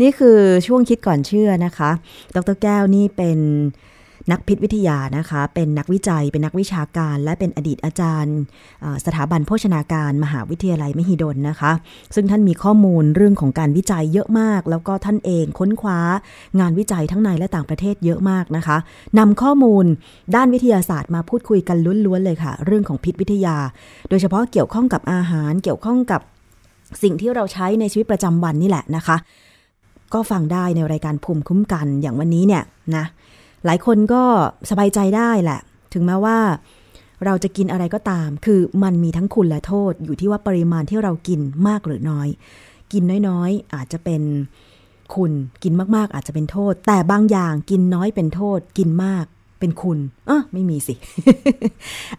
[0.01, 1.91] นี่คือช่วงคิดก่อนเชื่อนะคะ
[2.35, 3.39] ดรแก้วนี่เป็น
[4.31, 8.37] นักพิษวิทยานะคะ เป็นนักวิจัย เป็นนักวิชาการ และเป็นอดีตอาจารย์
[9.05, 11.71] สถาบันโภชนาการมหาวิทยาลัยมหิดลนะคะ
[12.15, 15.99] ซึ่งท่านมีข้อมูลเรื่องของการวิจัยเยอะมาก แล้วก็ท่านเองค้นคว้า
[16.59, 18.77] งานวิจัยทั้งในและต่างประเทศเยอะมากนะคะ
[19.19, 19.85] นำข้อมูล
[20.35, 23.57] ด้านวิทยาศาสตร์มาพูดคุยกันล้วนๆเลยค่ะ เรื่องของพิษวิทยา
[24.09, 26.21] โดยเฉพาะเกี่ยวข้องกับอาหาร เกี่ยวข้องกับ
[27.03, 29.17] สิ่งที่เราใช้ในชีวิตประจำวันนี่แหละนะคะ
[30.13, 32.63] ก็ฟังได้ในรายการภูมิคุ้มกันอย่างวันนี้เนี่ย
[32.95, 33.05] นะ
[33.65, 34.23] หลายคนก็
[34.69, 35.59] สบายใจได้แหละ
[35.93, 36.37] ถึงแม้ว่า
[37.25, 42.27] เราจะกินอะไรก็ตาม คือมันมีทั้งคุณและโทษอยู่ที่ว่าปริมาณที่เรากินมากหรือน้อย
[42.93, 44.21] กินน้อยๆ อาจจะเป็น
[45.15, 45.31] คุณ
[45.63, 49.25] กินมากๆ อาจจะเป็นโทษ แต่บางอย่างกินน้อยเป็นโทษ กินมาก
[49.59, 49.97] เป็นคุณ
[50.29, 50.95] อะไม่มีสิ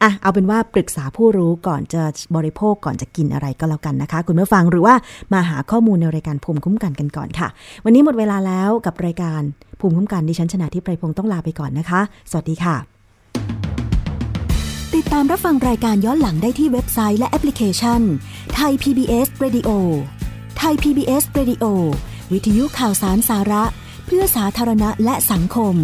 [0.02, 2.02] อะ เอาเป็นว่าปรึกษาผู้รู้ก่อนจะ
[2.36, 4.94] บริโภคก่อนจะกินอะไรก็แล้วกันนะคะ คุณผู้ฟังหรือว่า
[5.32, 7.48] มาหาข้อมูลในรายการภูมิคุ้มกันกันก่อนค่ะ
[7.84, 9.42] วันนี้หมดเวลาแล้วกับรายการ
[9.80, 12.00] ภูมิคุ้มกันดิฉันชนะทิพไพรพงศ์ต้องลาไปก่อนนะคะ
[12.30, 12.76] สวัสดีค่ะ
[14.94, 18.00] ติดตามรับฟังรายการย้อนหลังได้ที่เว็บไซต์และแอปพลิเคชัน
[18.54, 19.70] ไทย PBS Radio
[20.58, 21.64] ไทย PBS Radio
[22.32, 23.64] วิทยุข่าวสารสาระ
[24.06, 25.74] เพื่อสาธารณะและสังคม